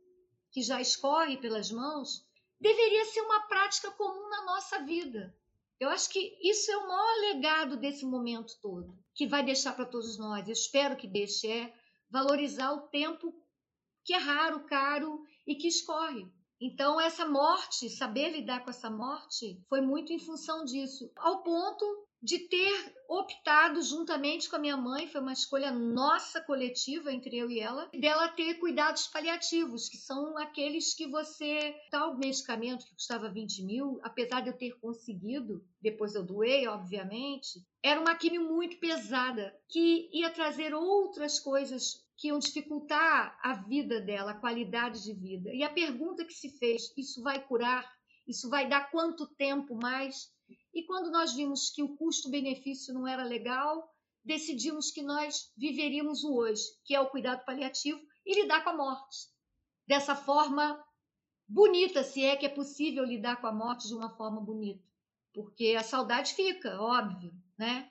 que 0.52 0.62
já 0.62 0.80
escorre 0.80 1.38
pelas 1.38 1.72
mãos 1.72 2.26
deveria 2.60 3.06
ser 3.06 3.22
uma 3.22 3.42
prática 3.48 3.92
comum 3.92 4.30
na 4.30 4.46
nossa 4.46 4.84
vida. 4.84 5.36
Eu 5.80 5.90
acho 5.90 6.10
que 6.10 6.38
isso 6.42 6.72
é 6.72 6.78
o 6.78 6.88
maior 6.88 7.20
legado 7.22 7.78
desse 7.78 8.06
momento 8.06 8.60
todo, 8.62 8.98
que 9.14 9.28
vai 9.28 9.44
deixar 9.44 9.76
para 9.76 9.86
todos 9.86 10.18
nós. 10.18 10.48
Eu 10.48 10.54
espero 10.54 10.96
que 10.96 11.08
deixe 11.08 11.48
é 11.48 11.74
valorizar 12.10 12.74
o 12.74 12.88
tempo 12.88 13.34
que 14.04 14.14
é 14.14 14.18
raro, 14.18 14.66
caro 14.66 15.24
e 15.46 15.56
que 15.56 15.68
escorre. 15.68 16.28
Então, 16.60 17.00
essa 17.00 17.26
morte, 17.28 17.90
saber 17.90 18.32
lidar 18.32 18.64
com 18.64 18.70
essa 18.70 18.90
morte, 18.90 19.62
foi 19.70 19.80
muito 19.80 20.12
em 20.12 20.20
função 20.20 20.66
disso, 20.66 21.12
ao 21.16 21.44
ponto 21.44 22.08
de 22.22 22.40
ter 22.40 22.96
optado 23.08 23.82
juntamente 23.82 24.50
com 24.50 24.56
a 24.56 24.60
minha 24.60 24.76
mãe, 24.76 25.08
foi 25.08 25.22
uma 25.22 25.34
escolha 25.34 25.72
nossa 25.72 26.42
coletiva 26.42 27.14
entre 27.14 27.38
eu 27.38 27.50
e 27.50 27.60
ela, 27.60 27.90
dela 27.94 28.28
ter 28.30 28.56
cuidados 28.56 29.08
paliativos, 29.08 29.88
que 29.88 29.98
são 29.98 30.38
aqueles 30.38 30.96
que 30.96 31.08
você. 31.08 31.76
Tal 31.92 32.18
medicamento 32.18 32.86
que 32.86 32.96
custava 32.96 33.30
20 33.30 33.64
mil, 33.64 34.00
apesar 34.04 34.42
de 34.42 34.50
eu 34.50 34.58
ter 34.58 34.72
conseguido, 34.80 35.64
depois 35.80 36.16
eu 36.16 36.26
doei, 36.26 36.68
obviamente, 36.68 37.64
era 37.84 38.02
uma 38.02 38.16
quimio 38.16 38.44
muito 38.44 38.80
pesada, 38.80 39.56
que 39.70 40.10
ia 40.12 40.32
trazer 40.32 40.74
outras 40.74 41.40
coisas 41.40 42.07
que 42.18 42.30
iam 42.30 42.40
dificultar 42.40 43.38
a 43.42 43.54
vida 43.54 44.02
dela, 44.02 44.32
a 44.32 44.40
qualidade 44.40 45.04
de 45.04 45.14
vida. 45.14 45.54
E 45.54 45.64
a 45.64 45.70
pergunta 45.70 46.26
que 46.26 46.34
se 46.34 46.50
fez: 46.58 46.92
isso 46.98 47.22
vai 47.22 47.46
curar? 47.46 47.88
Isso 48.28 48.50
vai 48.50 48.68
dar 48.68 48.90
quanto 48.92 49.28
tempo 49.36 49.76
mais? 49.76 50.30
E 50.74 50.84
quando 50.84 51.12
nós 51.12 51.34
vimos 51.34 51.70
que 51.70 51.84
o 51.84 51.96
custo-benefício 51.96 52.94
não 52.94 53.08
era 53.08 53.24
legal, 53.24 53.90
decidimos 54.24 54.92
que 54.92 55.02
nós 55.02 55.52
viveríamos 55.56 56.24
o 56.24 56.36
hoje, 56.36 56.64
que 56.84 56.94
é 56.94 57.00
o 57.00 57.10
cuidado 57.10 57.46
paliativo, 57.46 58.00
e 58.26 58.42
lidar 58.42 58.64
com 58.64 58.72
a 58.72 58.78
morte. 58.78 59.28
Dessa 59.88 60.16
forma 60.16 60.84
bonita, 61.48 62.04
se 62.04 62.24
é 62.24 62.36
que 62.36 62.46
é 62.46 62.50
possível 62.50 63.06
lidar 63.06 63.40
com 63.40 63.48
a 63.48 63.54
morte 63.54 63.88
de 63.88 63.94
uma 63.94 64.10
forma 64.18 64.42
bonita. 64.42 64.84
Porque 65.34 65.76
a 65.78 65.84
saudade 65.84 66.34
fica, 66.34 66.82
óbvio, 66.82 67.32
né? 67.58 67.90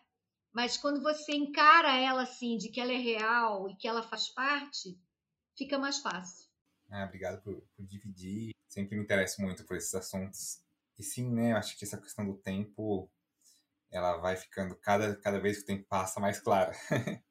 Mas 0.57 0.79
quando 0.79 1.03
você 1.03 1.33
encara 1.33 2.01
ela 2.01 2.23
assim, 2.23 2.57
de 2.57 2.71
que 2.71 2.81
ela 2.81 2.91
é 2.91 2.97
real 2.97 3.69
e 3.69 3.77
que 3.77 3.87
ela 3.87 4.03
faz 4.03 4.31
parte, 4.31 4.99
fica 5.55 5.79
mais 5.79 5.99
fácil. 5.99 6.49
Ah, 6.91 7.05
obrigado 7.05 7.43
por, 7.43 7.61
por 7.77 7.87
dividir. 7.87 8.55
Sempre 8.67 8.97
me 8.97 9.05
interesso 9.05 9.43
muito 9.43 9.67
por 9.67 9.77
esses 9.77 9.95
assuntos. 9.95 10.63
E 10.99 11.03
sim, 11.03 11.31
né? 11.31 11.53
Acho 11.53 11.77
que 11.77 11.85
essa 11.85 12.01
questão 12.01 12.25
do 12.25 12.39
tempo, 12.39 13.11
ela 13.91 14.17
vai 14.17 14.35
ficando 14.35 14.75
cada, 14.77 15.15
cada 15.17 15.39
vez 15.39 15.59
que 15.59 15.65
o 15.65 15.67
tempo 15.67 15.85
passa 15.91 16.21
mais 16.21 16.41
clara. 16.41 16.73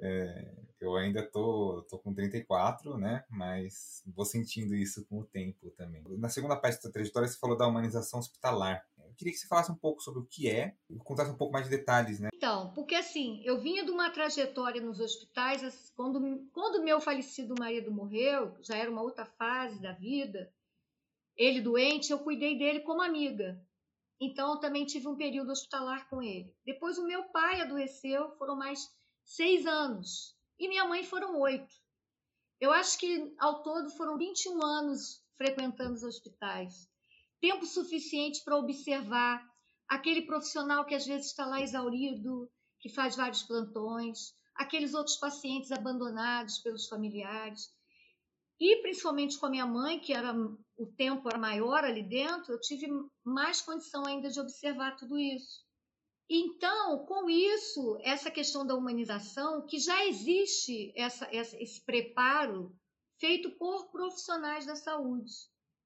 é, 0.00 0.54
Eu 0.80 0.96
ainda 0.96 1.22
tô, 1.22 1.84
tô 1.90 1.98
com 1.98 2.14
34, 2.14 2.96
né? 2.96 3.24
Mas 3.28 4.02
vou 4.06 4.24
sentindo 4.24 4.74
isso 4.74 5.04
com 5.06 5.18
o 5.18 5.24
tempo 5.24 5.70
também. 5.70 6.02
Na 6.18 6.28
segunda 6.28 6.56
parte 6.56 6.82
da 6.82 6.90
trajetória, 6.90 7.28
você 7.28 7.38
falou 7.38 7.56
da 7.56 7.66
humanização 7.66 8.20
hospitalar. 8.20 8.84
Eu 8.98 9.14
queria 9.16 9.32
que 9.32 9.38
você 9.38 9.48
falasse 9.48 9.72
um 9.72 9.76
pouco 9.76 10.00
sobre 10.00 10.20
o 10.20 10.26
que 10.26 10.48
é 10.48 10.76
e 10.88 10.96
contasse 10.98 11.30
um 11.30 11.36
pouco 11.36 11.52
mais 11.52 11.64
de 11.64 11.76
detalhes, 11.76 12.20
né? 12.20 12.28
Então, 12.32 12.72
porque 12.74 12.94
assim, 12.94 13.42
eu 13.44 13.60
vinha 13.60 13.84
de 13.84 13.90
uma 13.90 14.10
trajetória 14.10 14.80
nos 14.80 15.00
hospitais, 15.00 15.90
quando, 15.96 16.48
quando 16.52 16.84
meu 16.84 17.00
falecido 17.00 17.54
marido 17.58 17.90
morreu, 17.90 18.56
já 18.60 18.76
era 18.76 18.90
uma 18.90 19.02
outra 19.02 19.26
fase 19.26 19.82
da 19.82 19.92
vida, 19.92 20.52
ele 21.36 21.60
doente, 21.60 22.12
eu 22.12 22.18
cuidei 22.20 22.56
dele 22.56 22.80
como 22.80 23.02
amiga. 23.02 23.60
Então, 24.20 24.54
eu 24.54 24.58
também 24.58 24.84
tive 24.84 25.06
um 25.06 25.16
período 25.16 25.52
hospitalar 25.52 26.08
com 26.08 26.20
ele. 26.20 26.52
Depois, 26.64 26.98
o 26.98 27.06
meu 27.06 27.24
pai 27.24 27.60
adoeceu, 27.60 28.36
foram 28.36 28.56
mais 28.56 28.88
seis 29.24 29.64
anos. 29.64 30.36
E 30.58 30.68
minha 30.68 30.84
mãe 30.84 31.04
foram 31.04 31.38
oito. 31.40 31.74
Eu 32.60 32.72
acho 32.72 32.98
que, 32.98 33.32
ao 33.38 33.62
todo, 33.62 33.90
foram 33.90 34.18
21 34.18 34.62
anos 34.64 35.22
frequentando 35.36 35.94
os 35.94 36.02
hospitais. 36.02 36.88
Tempo 37.40 37.64
suficiente 37.64 38.42
para 38.44 38.56
observar 38.56 39.48
aquele 39.88 40.22
profissional 40.22 40.84
que 40.84 40.94
às 40.94 41.06
vezes 41.06 41.28
está 41.28 41.46
lá 41.46 41.60
exaurido, 41.60 42.50
que 42.80 42.88
faz 42.88 43.14
vários 43.14 43.44
plantões, 43.44 44.34
aqueles 44.56 44.92
outros 44.92 45.16
pacientes 45.16 45.70
abandonados 45.70 46.58
pelos 46.58 46.88
familiares. 46.88 47.72
E 48.60 48.82
principalmente 48.82 49.38
com 49.38 49.46
a 49.46 49.50
minha 49.50 49.66
mãe, 49.66 50.00
que 50.00 50.12
era 50.12 50.34
o 50.76 50.86
tempo 50.96 51.28
era 51.28 51.38
maior 51.38 51.84
ali 51.84 52.02
dentro, 52.02 52.52
eu 52.52 52.60
tive 52.60 52.88
mais 53.24 53.60
condição 53.60 54.04
ainda 54.04 54.28
de 54.28 54.40
observar 54.40 54.96
tudo 54.96 55.16
isso. 55.16 55.67
Então, 56.30 57.06
com 57.06 57.30
isso, 57.30 57.98
essa 58.02 58.30
questão 58.30 58.66
da 58.66 58.74
humanização, 58.74 59.66
que 59.66 59.78
já 59.78 60.04
existe 60.04 60.92
essa, 60.94 61.26
essa, 61.34 61.56
esse 61.60 61.82
preparo 61.84 62.76
feito 63.18 63.50
por 63.52 63.90
profissionais 63.90 64.66
da 64.66 64.76
saúde. 64.76 65.32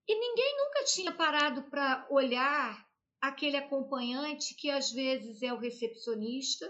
E 0.09 0.15
ninguém 0.19 0.57
nunca 0.59 0.85
tinha 0.85 1.13
parado 1.13 1.63
para 1.71 2.07
olhar 2.11 2.85
aquele 3.21 3.57
acompanhante 3.57 4.55
que 4.57 4.69
às 4.69 4.91
vezes 4.91 5.43
é 5.43 5.53
o 5.53 5.59
recepcionista, 5.59 6.67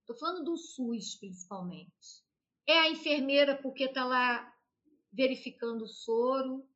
estou 0.00 0.16
falando 0.16 0.44
do 0.44 0.56
SUS 0.56 1.14
principalmente. 1.20 2.24
É 2.66 2.76
a 2.80 2.90
enfermeira 2.90 3.56
porque 3.56 3.84
está 3.84 4.04
lá 4.04 4.52
verificando 5.12 5.82
o 5.82 5.88
soro, 5.88 6.68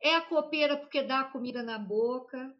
é 0.00 0.16
a 0.16 0.26
copeira 0.26 0.76
porque 0.76 1.00
dá 1.00 1.20
a 1.20 1.30
comida 1.30 1.62
na 1.62 1.78
boca, 1.78 2.52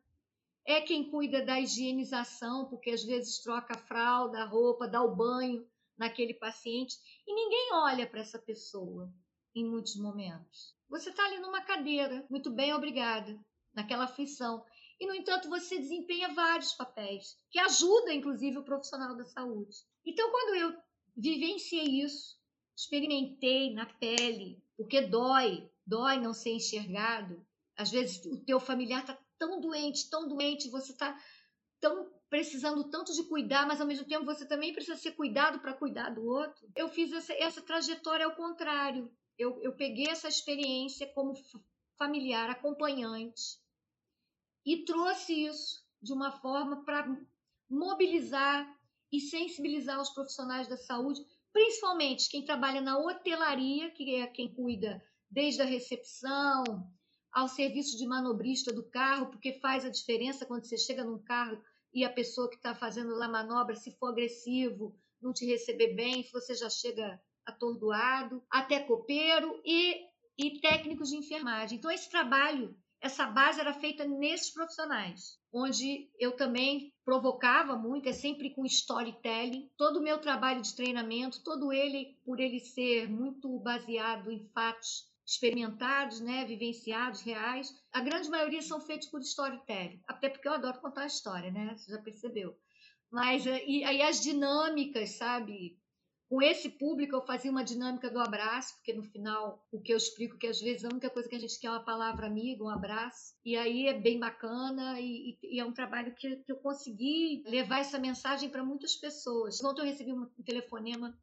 é 0.67 0.81
quem 0.81 1.11
cuida 1.11 1.45
da 1.45 1.61
higienização, 1.61 2.67
porque 2.69 2.91
às 2.91 3.05
vezes 3.05 3.43
troca 3.43 3.75
a 3.75 3.79
fralda, 3.79 4.43
a 4.43 4.47
roupa, 4.47 4.89
dá 4.89 5.03
o 5.03 5.15
banho 5.15 5.67
naquele 5.97 6.35
paciente, 6.35 6.97
e 7.27 7.35
ninguém 7.35 7.71
olha 7.73 8.07
para 8.07 8.21
essa 8.21 8.39
pessoa 8.39 9.13
em 9.55 9.69
muitos 9.69 9.97
momentos. 9.97 10.75
Você 10.89 11.11
está 11.11 11.25
ali 11.25 11.39
numa 11.39 11.63
cadeira, 11.63 12.27
muito 12.31 12.51
bem, 12.51 12.73
obrigada, 12.75 13.39
naquela 13.75 14.05
aflição. 14.05 14.65
E, 15.01 15.07
no 15.07 15.15
entanto, 15.15 15.49
você 15.49 15.79
desempenha 15.79 16.33
vários 16.33 16.73
papéis, 16.75 17.37
que 17.51 17.59
ajuda, 17.59 18.15
inclusive, 18.15 18.59
o 18.59 18.65
profissional 18.65 19.17
da 19.17 19.25
saúde. 19.25 19.77
Então, 20.05 20.31
quando 20.31 20.55
eu 20.57 20.77
vivenciei 21.17 22.03
isso, 22.03 22.39
experimentei 22.77 23.73
na 23.73 23.87
pele, 23.87 24.63
porque 24.77 25.01
dói, 25.03 25.71
dói 25.87 26.19
não 26.19 26.33
ser 26.33 26.51
enxergado. 26.51 27.45
Às 27.77 27.91
vezes 27.91 28.25
o 28.27 28.39
teu 28.45 28.61
familiar 28.61 29.01
está 29.01 29.15
tão 29.43 29.61
doente, 29.61 30.09
tão 30.09 30.29
doente, 30.29 30.71
você 30.71 30.93
está 30.93 31.19
tão 31.81 32.13
precisando 32.31 32.89
tanto 32.89 33.13
de 33.13 33.25
cuidar, 33.25 33.67
mas 33.67 33.81
ao 33.81 33.87
mesmo 33.87 34.07
tempo 34.07 34.25
você 34.25 34.47
também 34.47 34.73
precisa 34.73 34.97
ser 34.97 35.13
cuidado 35.13 35.59
para 35.59 35.75
cuidar 35.75 36.11
do 36.11 36.25
outro. 36.25 36.71
Eu 36.77 36.89
fiz 36.89 37.13
essa, 37.13 37.33
essa 37.33 37.61
trajetória 37.61 38.25
ao 38.25 38.37
contrário. 38.37 39.13
Eu, 39.37 39.61
eu 39.63 39.75
peguei 39.75 40.07
essa 40.07 40.29
experiência 40.29 41.13
como 41.13 41.35
familiar, 41.99 42.49
acompanhante, 42.51 43.61
e 44.65 44.85
trouxe 44.85 45.47
isso 45.47 45.85
de 46.01 46.13
uma 46.13 46.31
forma 46.31 46.85
para 46.85 47.09
mobilizar 47.69 48.73
e 49.11 49.21
sensibilizar 49.21 50.01
os 50.01 50.11
profissionais 50.11 50.69
da 50.69 50.77
saúde 50.77 51.21
principalmente 51.53 52.31
quem 52.31 52.45
trabalha 52.45 52.81
na 52.81 52.99
hotelaria, 52.99 53.91
que 53.91 54.15
é 54.15 54.27
quem 54.27 54.49
cuida 54.55 55.03
desde 55.31 55.63
a 55.63 55.67
recepção 55.67 56.65
ao 57.33 57.49
serviço 57.49 57.97
de 57.97 58.07
manobrista 58.07 58.73
do 58.73 58.83
carro, 58.83 59.27
porque 59.27 59.59
faz 59.61 59.85
a 59.85 59.91
diferença 59.91 60.45
quando 60.45 60.65
você 60.65 60.77
chega 60.77 61.05
num 61.05 61.19
carro 61.19 61.63
e 61.93 62.05
a 62.05 62.11
pessoa 62.11 62.49
que 62.49 62.57
está 62.57 62.75
fazendo 62.75 63.15
lá 63.15 63.29
manobra, 63.29 63.75
se 63.75 63.97
for 63.99 64.09
agressivo, 64.09 64.95
não 65.21 65.33
te 65.33 65.47
receber 65.47 65.95
bem, 65.95 66.29
você 66.33 66.55
já 66.55 66.69
chega 66.69 67.21
atordoado, 67.45 68.43
até 68.51 68.81
copeiro 68.81 69.61
e, 69.65 69.97
e 70.39 70.61
técnicos 70.61 71.11
de 71.11 71.17
enfermagem. 71.17 71.79
Então, 71.79 71.91
esse 71.91 72.09
trabalho 72.09 72.77
essa 73.03 73.27
base 73.27 73.59
era 73.59 73.75
feita 73.75 74.07
nesses 74.07 74.51
profissionais, 74.51 75.37
onde 75.53 76.09
eu 76.21 76.37
também 76.37 76.95
provocava 77.05 77.77
muito, 77.77 78.09
é 78.09 78.13
sempre 78.13 78.55
com 78.55 78.65
storytelling. 78.65 79.69
Todo 79.77 79.99
o 79.99 80.03
meu 80.03 80.21
trabalho 80.21 80.63
de 80.63 80.73
treinamento, 80.73 81.43
todo 81.43 81.73
ele, 81.73 82.17
por 82.25 82.39
ele 82.39 82.61
ser 82.61 83.11
muito 83.11 83.59
baseado 83.59 84.31
em 84.31 84.49
fatos 84.55 85.12
experimentados, 85.25 86.21
né, 86.21 86.45
vivenciados, 86.45 87.21
reais, 87.23 87.73
a 87.93 88.01
grande 88.01 88.29
maioria 88.29 88.63
são 88.63 88.81
feitos 88.81 89.09
por 89.09 89.21
storytelling, 89.21 90.03
até 90.07 90.29
porque 90.29 90.49
eu 90.49 90.53
adoro 90.53 90.81
contar 90.81 91.07
história, 91.07 91.51
né? 91.51 91.75
Você 91.77 91.91
já 91.91 92.03
percebeu. 92.03 92.57
Mas 93.11 93.47
eh, 93.47 93.65
e 93.67 93.85
aí 93.85 94.03
as 94.03 94.21
dinâmicas, 94.21 95.11
sabe? 95.11 95.79
Com 96.33 96.41
esse 96.41 96.71
público, 96.71 97.15
eu 97.15 97.27
fazia 97.27 97.51
uma 97.51 97.63
dinâmica 97.63 98.09
do 98.11 98.19
abraço, 98.19 98.75
porque 98.77 98.95
no 98.95 99.03
final, 99.03 99.67
o 99.71 99.79
que 99.79 99.93
eu 99.93 99.99
explico, 99.99 100.39
que 100.39 100.47
às 100.47 100.59
vezes 100.59 100.83
a 100.83 100.89
única 100.89 101.11
coisa 101.11 101.29
que 101.29 101.37
a 101.37 101.39
gente 101.39 101.61
quer 101.61 101.67
é 101.67 101.71
uma 101.71 101.85
palavra 101.85 102.27
amiga, 102.27 102.65
um 102.65 102.71
abraço. 102.71 103.35
E 103.45 103.55
aí 103.55 103.87
é 103.87 103.93
bem 103.93 104.19
bacana 104.19 104.99
e, 104.99 105.39
e 105.43 105.61
é 105.61 105.65
um 105.65 105.75
trabalho 105.75 106.15
que, 106.15 106.37
que, 106.37 106.51
eu 106.51 106.57
consegui 106.57 107.45
levar 107.47 107.81
essa 107.81 107.99
mensagem 107.99 108.49
para 108.49 108.65
muitas 108.65 108.97
pessoas. 108.97 109.63
Ontem 109.63 109.83
eu 109.83 109.87
recebi 109.87 110.11
um 110.11 110.27
telefonema 110.43 111.15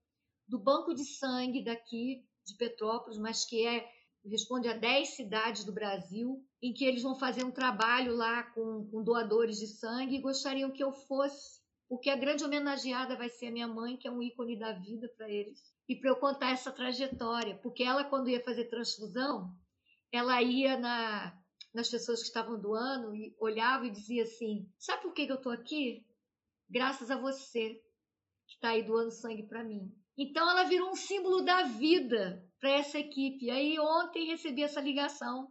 do 0.48 0.60
Banco 0.60 0.94
de 0.94 1.04
Sangue 1.04 1.64
daqui, 1.64 2.24
de 2.50 2.58
Petrópolis, 2.58 3.18
mas 3.18 3.46
que 3.46 3.66
é 3.66 3.88
responde 4.26 4.68
a 4.68 4.74
10 4.74 5.16
cidades 5.16 5.64
do 5.64 5.72
Brasil, 5.72 6.46
em 6.62 6.74
que 6.74 6.84
eles 6.84 7.02
vão 7.02 7.16
fazer 7.16 7.44
um 7.44 7.52
trabalho 7.52 8.16
lá 8.16 8.44
com, 8.44 8.88
com 8.92 9.02
doadores 9.02 9.58
de 9.58 9.68
sangue 9.68 10.18
e 10.18 10.22
gostariam 10.22 10.72
que 10.72 10.84
eu 10.84 10.92
fosse 10.92 11.60
porque 11.90 12.12
a 12.12 12.16
grande 12.16 12.46
homenageada 12.46 13.16
vai 13.16 13.30
ser 13.30 13.48
a 13.48 13.52
minha 13.52 13.68
mãe, 13.68 13.98
que 13.98 14.08
é 14.08 14.12
um 14.12 14.22
ícone 14.22 14.58
da 14.58 14.74
vida 14.74 15.10
para 15.18 15.28
eles. 15.28 15.60
E 15.88 15.96
para 15.96 16.12
eu 16.12 16.16
contar 16.18 16.52
essa 16.52 16.72
trajetória, 16.72 17.58
porque 17.64 17.84
ela, 17.84 18.04
quando 18.04 18.30
ia 18.30 18.44
fazer 18.44 18.66
transfusão, 18.66 19.52
ela 20.12 20.40
ia 20.40 20.78
na, 20.78 21.36
nas 21.74 21.90
pessoas 21.90 22.20
que 22.20 22.28
estavam 22.28 22.62
doando 22.62 23.16
e 23.16 23.36
olhava 23.40 23.88
e 23.88 23.90
dizia 23.90 24.22
assim: 24.22 24.72
Sabe 24.78 25.02
por 25.02 25.14
que 25.14 25.24
eu 25.24 25.36
estou 25.36 25.52
aqui? 25.52 26.06
Graças 26.70 27.10
a 27.10 27.18
você, 27.18 27.82
que 28.46 28.54
está 28.54 28.70
aí 28.70 28.84
doando 28.84 29.10
sangue 29.10 29.48
para 29.48 29.64
mim. 29.64 29.92
Então 30.22 30.52
ela 30.52 30.66
virou 30.66 30.92
um 30.92 30.98
símbolo 30.98 31.42
da 31.42 31.64
vida 31.64 32.46
para 32.60 32.72
essa 32.72 33.00
equipe. 33.00 33.50
Aí 33.50 33.80
ontem 33.80 34.28
recebi 34.28 34.62
essa 34.62 34.82
ligação, 34.82 35.50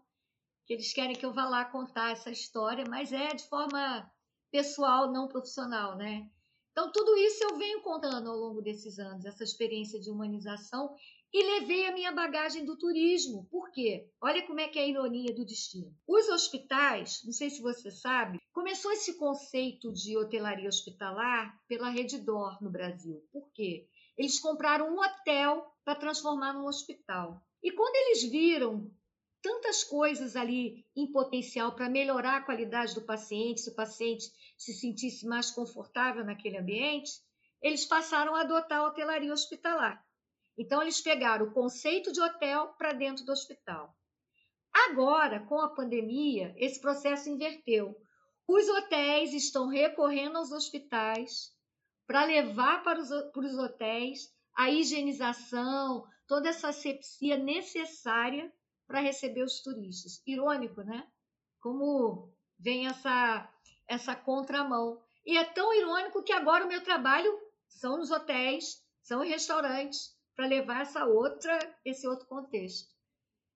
que 0.67 0.75
eles 0.75 0.93
querem 0.93 1.17
que 1.17 1.25
eu 1.25 1.33
vá 1.33 1.47
lá 1.47 1.65
contar 1.65 2.13
essa 2.13 2.31
história, 2.31 2.85
mas 2.87 3.11
é 3.11 3.29
de 3.29 3.49
forma 3.49 4.07
pessoal, 4.51 5.11
não 5.11 5.27
profissional, 5.27 5.97
né? 5.97 6.29
Então, 6.71 6.93
tudo 6.93 7.17
isso 7.17 7.43
eu 7.45 7.57
venho 7.57 7.81
contando 7.81 8.31
ao 8.31 8.37
longo 8.37 8.61
desses 8.61 8.99
anos, 8.99 9.25
essa 9.25 9.43
experiência 9.43 9.99
de 9.99 10.11
humanização, 10.11 10.95
e 11.33 11.43
levei 11.43 11.87
a 11.87 11.93
minha 11.93 12.13
bagagem 12.13 12.65
do 12.65 12.77
turismo. 12.77 13.47
Por 13.51 13.71
quê? 13.71 14.07
Olha 14.21 14.47
como 14.47 14.61
é 14.61 14.69
que 14.69 14.79
é 14.79 14.83
a 14.83 14.87
ironia 14.87 15.35
do 15.35 15.47
destino. 15.47 15.93
Os 16.07 16.29
hospitais, 16.29 17.23
não 17.25 17.33
sei 17.33 17.49
se 17.49 17.63
você 17.63 17.91
sabe, 17.91 18.39
começou 18.53 18.93
esse 18.93 19.19
conceito 19.19 19.91
de 19.93 20.17
hotelaria 20.17 20.69
hospitalar 20.69 21.59
pela 21.67 21.89
Reddor 21.89 22.63
no 22.63 22.71
Brasil. 22.71 23.27
Por 23.33 23.51
quê? 23.53 23.89
Eles 24.19 24.41
compraram 24.41 24.93
um 24.93 25.01
hotel 25.01 25.65
para 25.85 25.95
transformar 25.95 26.53
num 26.53 26.67
hospital. 26.67 27.41
E 27.63 27.71
quando 27.71 27.95
eles 27.95 28.25
viram 28.25 28.91
tantas 29.41 29.85
coisas 29.85 30.35
ali 30.35 30.85
em 30.97 31.11
potencial 31.13 31.75
para 31.77 31.89
melhorar 31.89 32.39
a 32.39 32.43
qualidade 32.43 32.95
do 32.95 33.03
paciente, 33.03 33.61
se 33.61 33.71
o 33.71 33.75
paciente 33.77 34.25
se 34.57 34.75
sentisse 34.75 35.25
mais 35.25 35.53
confortável 35.53 36.25
naquele 36.25 36.59
ambiente, 36.59 37.13
eles 37.63 37.87
passaram 37.87 38.35
a 38.35 38.41
adotar 38.41 38.81
a 38.81 38.87
hotelaria 38.89 39.33
hospitalar. 39.33 40.05
Então, 40.57 40.83
eles 40.83 41.01
pegaram 41.01 41.47
o 41.47 41.53
conceito 41.53 42.13
de 42.13 42.21
hotel 42.21 42.75
para 42.77 42.93
dentro 42.93 43.25
do 43.25 43.31
hospital. 43.31 43.97
Agora, 44.91 45.47
com 45.47 45.61
a 45.61 45.73
pandemia, 45.73 46.53
esse 46.57 46.81
processo 46.81 47.29
inverteu. 47.31 47.97
Os 48.49 48.69
hotéis 48.69 49.33
estão 49.33 49.69
recorrendo 49.69 50.39
aos 50.39 50.51
hospitais 50.51 51.57
para 52.09 52.25
levar 52.25 52.83
para 52.83 52.99
os, 52.99 53.11
para 53.33 53.47
os 53.47 53.59
hotéis 53.59 54.35
a 54.57 54.71
higienização, 54.71 56.05
toda 56.27 56.49
essa 56.49 56.71
asepsia 56.71 57.37
necessária 57.37 58.51
para 58.87 59.01
receber 59.01 59.43
os 59.43 59.61
turistas. 59.61 60.23
Irônico, 60.27 60.81
né? 60.83 61.07
Como 61.61 62.35
vem 62.59 62.87
essa, 62.87 63.53
essa 63.87 64.17
contramão. 64.17 65.01
E 65.25 65.37
é 65.37 65.45
tão 65.45 65.73
irônico 65.75 66.23
que 66.25 66.33
agora 66.33 66.65
o 66.65 66.69
meu 66.69 66.83
trabalho 66.83 67.31
são 67.69 67.99
nos 67.99 68.11
hotéis, 68.11 68.83
são 69.03 69.23
em 69.23 69.29
restaurantes, 69.29 70.17
para 70.35 70.47
levar 70.47 70.81
essa 70.81 71.05
outra, 71.05 71.59
esse 71.85 72.09
outro 72.09 72.27
contexto. 72.27 72.89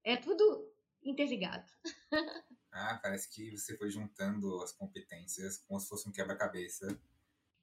É 0.05 0.17
tudo 0.17 0.71
interligado. 1.03 1.67
Ah, 2.75 2.99
parece 3.03 3.29
que 3.29 3.55
você 3.55 3.77
foi 3.77 3.91
juntando 3.91 4.63
as 4.63 4.73
competências 4.73 5.59
como 5.59 5.79
se 5.79 5.87
fosse 5.91 6.09
um 6.09 6.13
quebra-cabeça. 6.13 6.89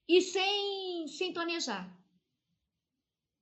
E 0.10 0.24
sem, 0.24 1.08
sem 1.08 1.32
planejar. 1.32 1.88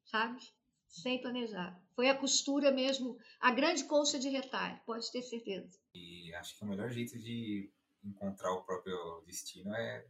Sabe? 0.03 0.41
Sem 0.89 1.21
planejar. 1.21 1.82
Foi 1.95 2.10
a 2.10 2.17
costura 2.17 2.71
mesmo, 2.71 3.17
a 3.39 3.51
grande 3.53 3.86
colcha 3.86 4.19
de 4.19 4.27
retalho, 4.27 4.77
pode 4.86 5.10
ter 5.10 5.21
certeza. 5.21 5.80
E 5.93 6.34
acho 6.36 6.58
que 6.58 6.65
o 6.65 6.67
melhor 6.67 6.89
jeito 6.89 7.17
de 7.17 7.71
encontrar 8.03 8.51
o 8.51 8.63
próprio 8.63 9.23
destino 9.25 9.73
é 9.73 10.06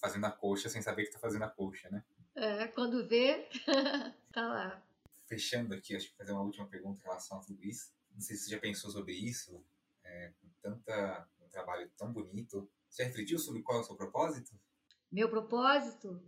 fazendo 0.00 0.24
a 0.24 0.32
colcha 0.32 0.70
sem 0.70 0.80
saber 0.80 1.02
que 1.02 1.08
está 1.08 1.18
fazendo 1.18 1.44
a 1.44 1.50
colcha, 1.50 1.90
né? 1.90 2.02
É, 2.34 2.68
quando 2.68 3.06
vê, 3.06 3.46
tá 4.32 4.48
lá. 4.48 4.82
Fechando 5.26 5.74
aqui, 5.74 5.94
acho 5.94 6.08
que 6.08 6.16
fazer 6.16 6.32
uma 6.32 6.42
última 6.42 6.66
pergunta 6.66 7.00
em 7.00 7.04
relação 7.04 7.38
a 7.38 7.42
tudo 7.42 7.62
isso. 7.62 7.92
Não 8.14 8.20
sei 8.22 8.34
se 8.34 8.44
você 8.44 8.50
já 8.52 8.58
pensou 8.58 8.90
sobre 8.90 9.12
isso, 9.12 9.62
é, 10.02 10.32
com 10.40 10.48
tanta, 10.62 11.28
um 11.38 11.48
trabalho 11.48 11.90
tão 11.98 12.10
bonito. 12.10 12.70
Você 12.88 13.02
já 13.02 13.08
refletiu 13.08 13.38
sobre 13.38 13.60
qual 13.62 13.78
é 13.78 13.80
o 13.82 13.84
seu 13.84 13.94
propósito? 13.94 14.58
Meu 15.16 15.30
propósito? 15.30 16.22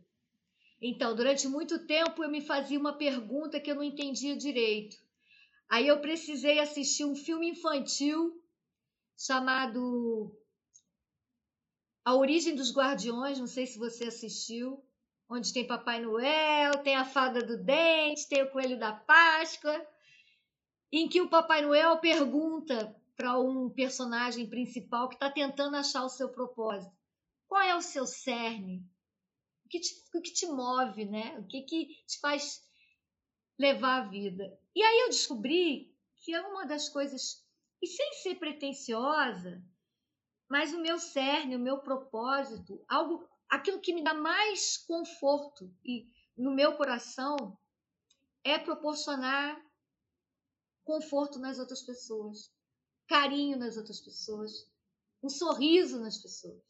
Então, 0.80 1.14
durante 1.14 1.46
muito 1.46 1.86
tempo 1.86 2.24
eu 2.24 2.30
me 2.30 2.40
fazia 2.40 2.80
uma 2.80 2.94
pergunta 2.94 3.60
que 3.60 3.70
eu 3.70 3.74
não 3.74 3.82
entendia 3.82 4.34
direito. 4.34 4.96
Aí 5.68 5.86
eu 5.86 6.00
precisei 6.00 6.58
assistir 6.58 7.04
um 7.04 7.14
filme 7.14 7.50
infantil 7.50 8.42
chamado 9.14 10.34
A 12.02 12.14
Origem 12.14 12.54
dos 12.54 12.74
Guardiões, 12.74 13.38
não 13.38 13.46
sei 13.46 13.66
se 13.66 13.78
você 13.78 14.04
assistiu 14.04 14.82
onde 15.28 15.52
tem 15.52 15.66
Papai 15.66 16.00
Noel, 16.00 16.78
tem 16.82 16.96
a 16.96 17.04
Fada 17.04 17.42
do 17.42 17.62
Dente, 17.62 18.26
tem 18.26 18.42
o 18.42 18.50
Coelho 18.50 18.78
da 18.78 18.94
Páscoa, 18.94 19.86
em 20.90 21.06
que 21.06 21.20
o 21.20 21.28
Papai 21.28 21.60
Noel 21.60 21.98
pergunta 21.98 22.96
para 23.14 23.38
um 23.38 23.68
personagem 23.68 24.48
principal 24.48 25.10
que 25.10 25.16
está 25.16 25.30
tentando 25.30 25.76
achar 25.76 26.04
o 26.04 26.08
seu 26.08 26.30
propósito: 26.30 26.97
qual 27.48 27.62
é 27.62 27.74
o 27.74 27.82
seu 27.82 28.06
cerne? 28.06 28.86
O 29.64 29.68
que 29.68 29.80
te, 29.80 29.94
o 30.14 30.20
que 30.20 30.32
te 30.32 30.46
move, 30.46 31.04
né? 31.04 31.38
O 31.38 31.46
que, 31.46 31.62
que 31.62 31.86
te 32.06 32.20
faz 32.20 32.62
levar 33.58 34.02
a 34.02 34.08
vida? 34.08 34.44
E 34.74 34.82
aí 34.82 35.00
eu 35.00 35.08
descobri 35.08 35.96
que 36.18 36.34
é 36.34 36.40
uma 36.40 36.66
das 36.66 36.88
coisas, 36.88 37.44
e 37.82 37.86
sem 37.86 38.12
ser 38.14 38.36
pretensiosa, 38.36 39.62
mas 40.48 40.72
o 40.72 40.80
meu 40.80 40.98
cerne, 40.98 41.56
o 41.56 41.60
meu 41.60 41.78
propósito, 41.80 42.84
algo 42.88 43.28
aquilo 43.48 43.80
que 43.80 43.94
me 43.94 44.02
dá 44.02 44.14
mais 44.14 44.76
conforto 44.76 45.74
e 45.84 46.10
no 46.36 46.54
meu 46.54 46.76
coração 46.76 47.58
é 48.44 48.58
proporcionar 48.58 49.60
conforto 50.84 51.38
nas 51.38 51.58
outras 51.58 51.82
pessoas, 51.82 52.50
carinho 53.06 53.58
nas 53.58 53.76
outras 53.76 54.00
pessoas, 54.00 54.70
um 55.22 55.28
sorriso 55.28 56.00
nas 56.00 56.18
pessoas. 56.18 56.67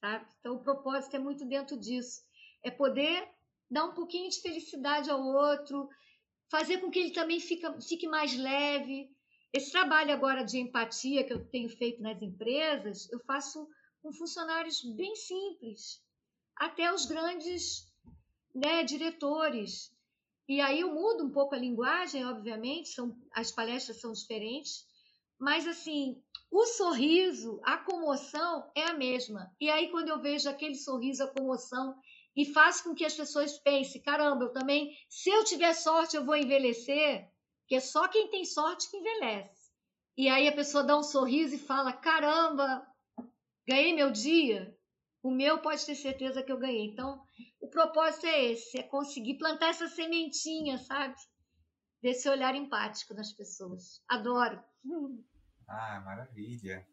Sabe? 0.00 0.26
Então 0.40 0.54
o 0.54 0.62
propósito 0.62 1.16
é 1.16 1.18
muito 1.18 1.44
dentro 1.44 1.76
disso, 1.78 2.22
é 2.62 2.70
poder 2.70 3.28
dar 3.70 3.84
um 3.84 3.94
pouquinho 3.94 4.28
de 4.30 4.40
felicidade 4.40 5.10
ao 5.10 5.22
outro, 5.22 5.88
fazer 6.50 6.78
com 6.78 6.90
que 6.90 6.98
ele 6.98 7.12
também 7.12 7.38
fica, 7.38 7.80
fique 7.80 8.08
mais 8.08 8.36
leve. 8.36 9.10
Esse 9.52 9.70
trabalho 9.70 10.12
agora 10.12 10.42
de 10.42 10.58
empatia 10.58 11.24
que 11.24 11.32
eu 11.32 11.44
tenho 11.46 11.68
feito 11.68 12.02
nas 12.02 12.20
empresas, 12.20 13.10
eu 13.12 13.20
faço 13.20 13.68
com 14.02 14.12
funcionários 14.12 14.82
bem 14.82 15.14
simples, 15.14 16.02
até 16.56 16.92
os 16.92 17.06
grandes 17.06 17.90
né, 18.54 18.82
diretores. 18.82 19.94
E 20.48 20.60
aí 20.60 20.80
eu 20.80 20.92
mudo 20.92 21.24
um 21.24 21.30
pouco 21.30 21.54
a 21.54 21.58
linguagem, 21.58 22.24
obviamente, 22.24 22.88
são, 22.88 23.16
as 23.32 23.52
palestras 23.52 24.00
são 24.00 24.12
diferentes, 24.12 24.84
mas 25.38 25.66
assim, 25.66 26.20
o 26.50 26.66
sorriso, 26.66 27.60
a 27.64 27.78
comoção 27.78 28.70
é 28.74 28.84
a 28.84 28.94
mesma. 28.94 29.54
E 29.60 29.70
aí 29.70 29.90
quando 29.90 30.08
eu 30.08 30.20
vejo 30.20 30.48
aquele 30.48 30.74
sorriso, 30.74 31.22
a 31.22 31.28
comoção, 31.28 31.96
e 32.36 32.44
faz 32.44 32.80
com 32.80 32.94
que 32.94 33.04
as 33.04 33.14
pessoas 33.14 33.58
pensem, 33.58 34.02
caramba, 34.02 34.44
eu 34.44 34.52
também, 34.52 34.96
se 35.08 35.30
eu 35.30 35.44
tiver 35.44 35.74
sorte, 35.74 36.16
eu 36.16 36.24
vou 36.24 36.36
envelhecer, 36.36 37.28
que 37.66 37.74
é 37.74 37.80
só 37.80 38.08
quem 38.08 38.28
tem 38.28 38.44
sorte 38.44 38.90
que 38.90 38.96
envelhece. 38.96 39.70
E 40.16 40.28
aí 40.28 40.48
a 40.48 40.54
pessoa 40.54 40.84
dá 40.84 40.98
um 40.98 41.02
sorriso 41.02 41.54
e 41.54 41.58
fala, 41.58 41.92
caramba, 41.92 42.86
Ganhei 43.70 43.94
meu 43.94 44.10
dia? 44.10 44.76
O 45.22 45.30
meu 45.30 45.58
pode 45.60 45.86
ter 45.86 45.94
certeza 45.94 46.42
que 46.42 46.50
eu 46.50 46.58
ganhei. 46.58 46.86
Então, 46.86 47.22
o 47.60 47.68
propósito 47.68 48.26
é 48.26 48.46
esse: 48.46 48.76
é 48.76 48.82
conseguir 48.82 49.38
plantar 49.38 49.68
essa 49.68 49.86
sementinha, 49.86 50.76
sabe? 50.78 51.14
Desse 52.02 52.28
olhar 52.28 52.52
empático 52.56 53.14
nas 53.14 53.32
pessoas. 53.32 54.02
Adoro. 54.08 54.60
Ah, 55.70 56.00
maravilha. 56.00 56.84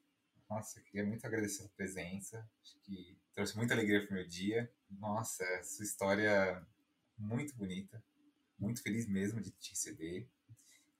Nossa, 0.47 0.79
eu 0.79 0.83
queria 0.83 1.03
muito 1.03 1.25
agradecer 1.25 1.65
a 1.65 1.69
presença. 1.69 2.47
Acho 2.61 2.79
que 2.81 3.19
trouxe 3.33 3.57
muita 3.57 3.73
alegria 3.73 4.05
para 4.05 4.11
o 4.11 4.13
meu 4.13 4.27
dia. 4.27 4.71
Nossa, 4.87 5.43
sua 5.63 5.83
história 5.83 6.63
muito 7.17 7.55
bonita. 7.55 8.03
Muito 8.59 8.83
feliz 8.83 9.07
mesmo 9.07 9.41
de 9.41 9.49
te 9.49 9.71
receber. 9.71 10.29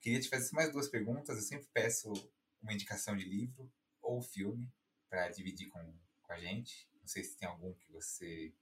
Queria 0.00 0.18
te 0.18 0.28
fazer 0.28 0.52
mais 0.54 0.72
duas 0.72 0.88
perguntas. 0.88 1.36
Eu 1.36 1.42
sempre 1.42 1.68
peço 1.72 2.12
uma 2.60 2.72
indicação 2.72 3.16
de 3.16 3.24
livro 3.24 3.70
ou 4.02 4.20
filme 4.20 4.68
para 5.08 5.28
dividir 5.28 5.68
com, 5.68 5.80
com 6.22 6.32
a 6.32 6.38
gente. 6.38 6.90
Não 7.00 7.06
sei 7.06 7.22
se 7.22 7.38
tem 7.38 7.48
algum 7.48 7.72
que 7.74 7.92
você. 7.92 8.52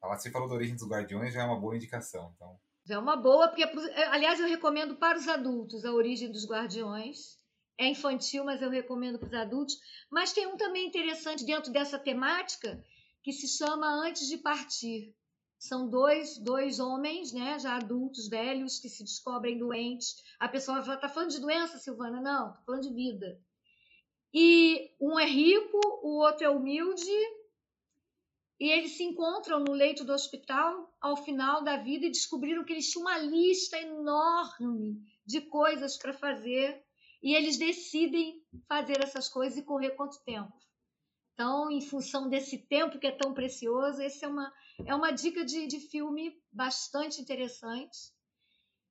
Você 0.00 0.30
falou 0.30 0.48
da 0.48 0.54
origem 0.54 0.74
dos 0.74 0.88
Guardiões, 0.88 1.34
já 1.34 1.42
é 1.42 1.44
uma 1.44 1.60
boa 1.60 1.76
indicação. 1.76 2.32
Então. 2.34 2.58
Já 2.86 2.94
é 2.94 2.98
uma 2.98 3.16
boa, 3.16 3.48
porque, 3.48 3.62
é, 3.62 4.06
aliás, 4.06 4.40
eu 4.40 4.48
recomendo 4.48 4.96
para 4.96 5.18
os 5.18 5.28
adultos 5.28 5.84
a 5.84 5.92
origem 5.92 6.32
dos 6.32 6.46
Guardiões. 6.46 7.43
É 7.78 7.88
infantil, 7.88 8.44
mas 8.44 8.62
eu 8.62 8.70
recomendo 8.70 9.18
para 9.18 9.28
os 9.28 9.34
adultos. 9.34 9.76
Mas 10.10 10.32
tem 10.32 10.46
um 10.46 10.56
também 10.56 10.86
interessante 10.86 11.44
dentro 11.44 11.72
dessa 11.72 11.98
temática 11.98 12.82
que 13.22 13.32
se 13.32 13.48
chama 13.48 13.86
Antes 13.86 14.28
de 14.28 14.38
Partir. 14.38 15.14
São 15.58 15.88
dois, 15.88 16.36
dois 16.38 16.78
homens, 16.78 17.32
né, 17.32 17.58
já 17.58 17.76
adultos, 17.76 18.28
velhos, 18.28 18.78
que 18.78 18.88
se 18.88 19.02
descobrem 19.02 19.58
doentes. 19.58 20.14
A 20.38 20.48
pessoa 20.48 20.82
vai 20.82 20.96
estar 20.96 21.08
tá 21.08 21.14
falando 21.14 21.30
de 21.30 21.40
doença, 21.40 21.78
Silvana? 21.78 22.20
Não, 22.20 22.50
estou 22.50 22.64
falando 22.66 22.82
de 22.82 22.94
vida. 22.94 23.40
E 24.32 24.90
um 25.00 25.18
é 25.18 25.26
rico, 25.26 25.80
o 26.02 26.18
outro 26.18 26.44
é 26.44 26.50
humilde, 26.50 27.10
e 28.60 28.68
eles 28.68 28.96
se 28.96 29.04
encontram 29.04 29.60
no 29.60 29.72
leito 29.72 30.04
do 30.04 30.12
hospital 30.12 30.94
ao 31.00 31.16
final 31.16 31.62
da 31.62 31.76
vida 31.76 32.06
e 32.06 32.10
descobriram 32.10 32.64
que 32.64 32.72
eles 32.72 32.90
tinham 32.90 33.06
uma 33.06 33.18
lista 33.18 33.78
enorme 33.78 35.00
de 35.26 35.40
coisas 35.40 35.96
para 35.96 36.12
fazer 36.12 36.83
e 37.24 37.34
eles 37.34 37.56
decidem 37.56 38.40
fazer 38.68 39.02
essas 39.02 39.28
coisas 39.28 39.58
e 39.58 39.64
correr 39.64 39.96
quanto 39.96 40.22
tempo. 40.24 40.52
Então, 41.32 41.68
em 41.70 41.80
função 41.80 42.28
desse 42.28 42.58
tempo 42.68 43.00
que 43.00 43.08
é 43.08 43.10
tão 43.10 43.34
precioso, 43.34 44.00
essa 44.00 44.26
é 44.26 44.28
uma, 44.28 44.52
é 44.86 44.94
uma 44.94 45.10
dica 45.10 45.44
de, 45.44 45.66
de 45.66 45.80
filme 45.80 46.40
bastante 46.52 47.20
interessante. 47.20 48.12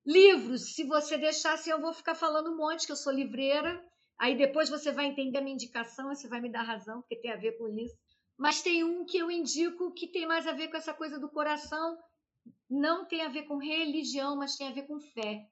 Livros, 0.05 0.73
se 0.73 0.83
você 0.83 1.17
deixasse, 1.17 1.69
eu 1.69 1.79
vou 1.79 1.93
ficar 1.93 2.15
falando 2.15 2.51
um 2.51 2.57
monte, 2.57 2.85
que 2.85 2.91
eu 2.91 2.97
sou 2.97 3.13
livreira, 3.13 3.81
Aí 4.23 4.37
depois 4.37 4.69
você 4.69 4.91
vai 4.91 5.07
entender 5.07 5.37
a 5.37 5.41
minha 5.41 5.55
indicação, 5.55 6.07
você 6.07 6.27
vai 6.27 6.39
me 6.39 6.49
dar 6.49 6.63
razão, 6.63 7.01
porque 7.01 7.17
tem 7.17 7.31
a 7.31 7.35
ver 7.35 7.57
com 7.57 7.67
isso. 7.67 7.97
Mas 8.37 8.61
tem 8.61 8.83
um 8.83 9.05
que 9.05 9.17
eu 9.17 9.29
indico 9.29 9.93
que 9.93 10.07
tem 10.07 10.25
mais 10.25 10.47
a 10.47 10.53
ver 10.53 10.69
com 10.69 10.77
essa 10.77 10.93
coisa 10.93 11.19
do 11.19 11.29
coração, 11.29 11.97
não 12.69 13.05
tem 13.05 13.21
a 13.21 13.29
ver 13.29 13.43
com 13.43 13.57
religião, 13.57 14.35
mas 14.35 14.55
tem 14.55 14.67
a 14.67 14.71
ver 14.71 14.87
com 14.87 14.99
fé. 14.99 15.45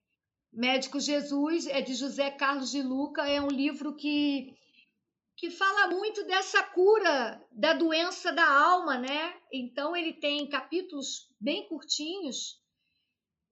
Médico 0.52 1.00
Jesus 1.00 1.66
é 1.68 1.82
de 1.82 1.94
José 1.94 2.30
Carlos 2.32 2.72
de 2.72 2.82
Luca, 2.82 3.28
é 3.28 3.42
um 3.42 3.48
livro 3.48 3.96
que 3.96 4.56
que 5.38 5.50
fala 5.50 5.88
muito 5.88 6.24
dessa 6.28 6.62
cura 6.62 7.44
da 7.52 7.74
doença 7.74 8.32
da 8.32 8.48
alma, 8.48 9.00
né? 9.00 9.34
Então 9.52 9.96
ele 9.96 10.14
tem 10.14 10.48
capítulos 10.48 11.34
bem 11.40 11.68
curtinhos 11.68 12.62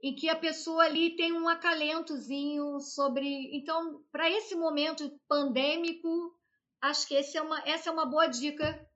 em 0.01 0.15
que 0.15 0.29
a 0.29 0.35
pessoa 0.35 0.83
ali 0.83 1.15
tem 1.15 1.33
um 1.33 1.47
acalentozinho 1.47 2.79
sobre. 2.79 3.57
Então, 3.57 4.03
para 4.11 4.29
esse 4.29 4.55
momento 4.55 5.19
pandêmico, 5.27 6.37
acho 6.81 7.07
que 7.07 7.15
é 7.15 7.41
uma, 7.41 7.59
essa 7.67 7.89
é 7.89 7.91
uma 7.91 8.05
boa 8.05 8.27
dica 8.27 8.87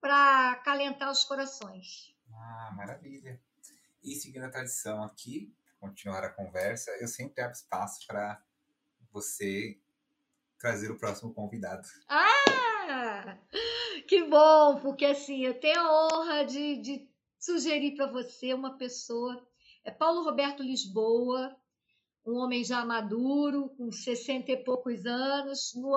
para 0.00 0.52
acalentar 0.52 1.10
os 1.10 1.24
corações. 1.24 2.14
Ah, 2.32 2.74
maravilha. 2.76 3.40
E 4.02 4.14
seguindo 4.14 4.44
a 4.44 4.50
tradição 4.50 5.02
aqui, 5.02 5.52
continuar 5.78 6.24
a 6.24 6.32
conversa, 6.32 6.90
eu 7.00 7.08
sempre 7.08 7.42
abro 7.42 7.56
espaço 7.56 8.06
para 8.06 8.42
você 9.12 9.78
trazer 10.58 10.90
o 10.90 10.98
próximo 10.98 11.32
convidado. 11.32 11.86
Ah! 12.08 13.38
Que 14.06 14.24
bom, 14.24 14.80
porque 14.80 15.04
assim, 15.04 15.44
eu 15.44 15.58
tenho 15.58 15.80
a 15.80 16.06
honra 16.06 16.44
de, 16.44 16.76
de 16.76 17.10
sugerir 17.38 17.96
para 17.96 18.06
você 18.06 18.54
uma 18.54 18.78
pessoa 18.78 19.44
é 19.86 19.90
Paulo 19.92 20.24
Roberto 20.24 20.64
Lisboa, 20.64 21.56
um 22.26 22.34
homem 22.38 22.64
já 22.64 22.84
maduro, 22.84 23.68
com 23.76 23.92
60 23.92 24.50
e 24.50 24.56
poucos 24.64 25.06
anos, 25.06 25.72
no, 25.76 25.96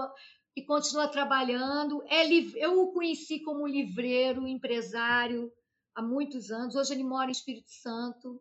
e 0.55 0.63
continua 0.63 1.07
trabalhando. 1.07 2.03
É, 2.07 2.23
eu 2.55 2.79
o 2.79 2.93
conheci 2.93 3.39
como 3.39 3.65
livreiro, 3.65 4.47
empresário, 4.47 5.51
há 5.95 6.03
muitos 6.03 6.51
anos. 6.51 6.75
Hoje 6.75 6.93
ele 6.93 7.03
mora 7.03 7.29
em 7.29 7.31
Espírito 7.31 7.71
Santo. 7.71 8.39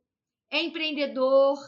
É 0.51 0.63
empreendedor, 0.63 1.59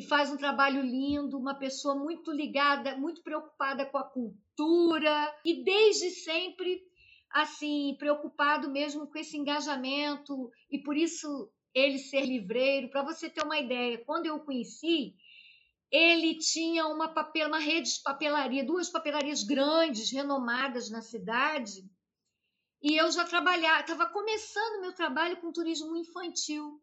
e 0.00 0.02
faz 0.02 0.32
um 0.32 0.36
trabalho 0.36 0.80
lindo, 0.80 1.38
uma 1.38 1.54
pessoa 1.54 1.94
muito 1.94 2.32
ligada, 2.32 2.96
muito 2.96 3.22
preocupada 3.22 3.84
com 3.84 3.98
a 3.98 4.04
cultura 4.04 5.34
e 5.44 5.62
desde 5.62 6.10
sempre 6.10 6.82
assim 7.30 7.94
preocupado 7.98 8.70
mesmo 8.70 9.06
com 9.06 9.18
esse 9.18 9.36
engajamento 9.36 10.50
e 10.70 10.78
por 10.78 10.96
isso 10.96 11.52
ele 11.74 11.98
ser 11.98 12.24
livreiro. 12.24 12.88
Para 12.88 13.02
você 13.02 13.28
ter 13.28 13.44
uma 13.44 13.58
ideia, 13.58 14.02
quando 14.06 14.24
eu 14.24 14.36
o 14.36 14.44
conheci, 14.44 15.14
ele 15.90 16.38
tinha 16.38 16.86
uma, 16.86 17.08
papel, 17.12 17.48
uma 17.48 17.58
rede 17.58 17.94
de 17.94 18.02
papelaria, 18.02 18.64
duas 18.64 18.88
papelarias 18.88 19.42
grandes, 19.42 20.10
renomadas 20.10 20.88
na 20.88 21.02
cidade, 21.02 21.84
e 22.82 22.96
eu 22.96 23.10
já 23.12 23.24
trabalhava, 23.24 23.80
estava 23.80 24.06
começando 24.06 24.80
meu 24.80 24.94
trabalho 24.94 25.36
com 25.36 25.52
turismo 25.52 25.94
infantil. 25.94 26.80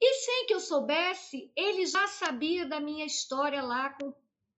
E 0.00 0.14
sem 0.14 0.46
que 0.46 0.54
eu 0.54 0.60
soubesse, 0.60 1.52
ele 1.56 1.84
já 1.86 2.06
sabia 2.06 2.66
da 2.66 2.78
minha 2.78 3.04
história 3.04 3.62
lá 3.62 3.90
com, 3.90 4.12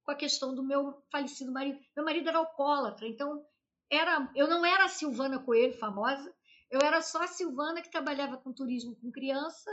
com 0.05 0.11
a 0.11 0.15
questão 0.15 0.55
do 0.55 0.63
meu 0.63 1.03
falecido 1.11 1.51
marido. 1.51 1.79
Meu 1.97 2.05
marido 2.05 2.29
era 2.29 2.39
alcoólatra, 2.39 3.09
então 3.09 3.45
era, 3.91 4.31
eu 4.37 4.47
não 4.47 4.65
era 4.65 4.85
a 4.85 4.89
Silvana 4.89 5.39
Coelho 5.39 5.79
famosa, 5.79 6.33
eu 6.71 6.81
era 6.81 7.01
só 7.03 7.23
a 7.23 7.27
Silvana 7.27 7.83
que 7.83 7.91
trabalhava 7.91 8.37
com 8.37 8.53
turismo 8.53 8.95
com 8.97 9.11
criança. 9.11 9.71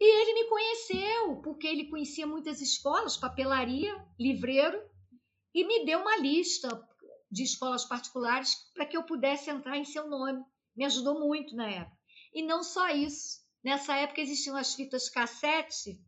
E 0.00 0.04
ele 0.04 0.34
me 0.34 0.48
conheceu, 0.48 1.42
porque 1.42 1.66
ele 1.66 1.90
conhecia 1.90 2.26
muitas 2.26 2.62
escolas, 2.62 3.18
papelaria, 3.18 3.94
livreiro, 4.18 4.82
e 5.52 5.62
me 5.64 5.84
deu 5.84 6.00
uma 6.00 6.16
lista 6.16 6.68
de 7.30 7.42
escolas 7.42 7.84
particulares 7.84 8.54
para 8.72 8.86
que 8.86 8.96
eu 8.96 9.02
pudesse 9.02 9.50
entrar 9.50 9.76
em 9.76 9.84
seu 9.84 10.08
nome. 10.08 10.42
Me 10.74 10.86
ajudou 10.86 11.20
muito 11.20 11.54
na 11.54 11.68
época. 11.68 11.98
E 12.32 12.42
não 12.42 12.62
só 12.62 12.88
isso. 12.88 13.40
Nessa 13.62 13.96
época 13.96 14.20
existiam 14.20 14.56
as 14.56 14.74
fitas 14.74 15.08
cassete 15.08 16.00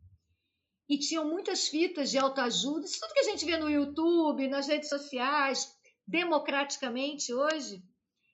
e 0.89 0.97
tinham 0.97 1.27
muitas 1.27 1.67
fitas 1.67 2.09
de 2.09 2.17
autoajuda, 2.17 2.85
isso 2.85 2.99
tudo 2.99 3.13
que 3.13 3.19
a 3.19 3.23
gente 3.23 3.45
vê 3.45 3.57
no 3.57 3.69
YouTube, 3.69 4.47
nas 4.47 4.67
redes 4.67 4.89
sociais, 4.89 5.73
democraticamente 6.05 7.33
hoje. 7.33 7.83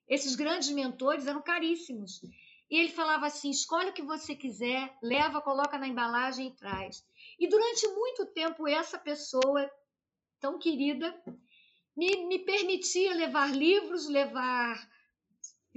Esses 0.07 0.35
grandes 0.35 0.69
mentores 0.69 1.27
eram 1.27 1.41
caríssimos. 1.41 2.21
E 2.69 2.77
ele 2.77 2.89
falava 2.89 3.27
assim: 3.27 3.49
escolhe 3.49 3.89
o 3.89 3.93
que 3.93 4.01
você 4.01 4.35
quiser, 4.35 4.97
leva, 5.01 5.41
coloca 5.41 5.77
na 5.77 5.87
embalagem 5.87 6.47
e 6.47 6.55
traz. 6.55 7.05
E 7.37 7.47
durante 7.47 7.87
muito 7.89 8.25
tempo, 8.27 8.67
essa 8.67 8.97
pessoa 8.97 9.69
tão 10.39 10.57
querida 10.57 11.15
me, 11.95 12.25
me 12.25 12.39
permitia 12.39 13.13
levar 13.13 13.51
livros, 13.55 14.07
levar 14.07 14.89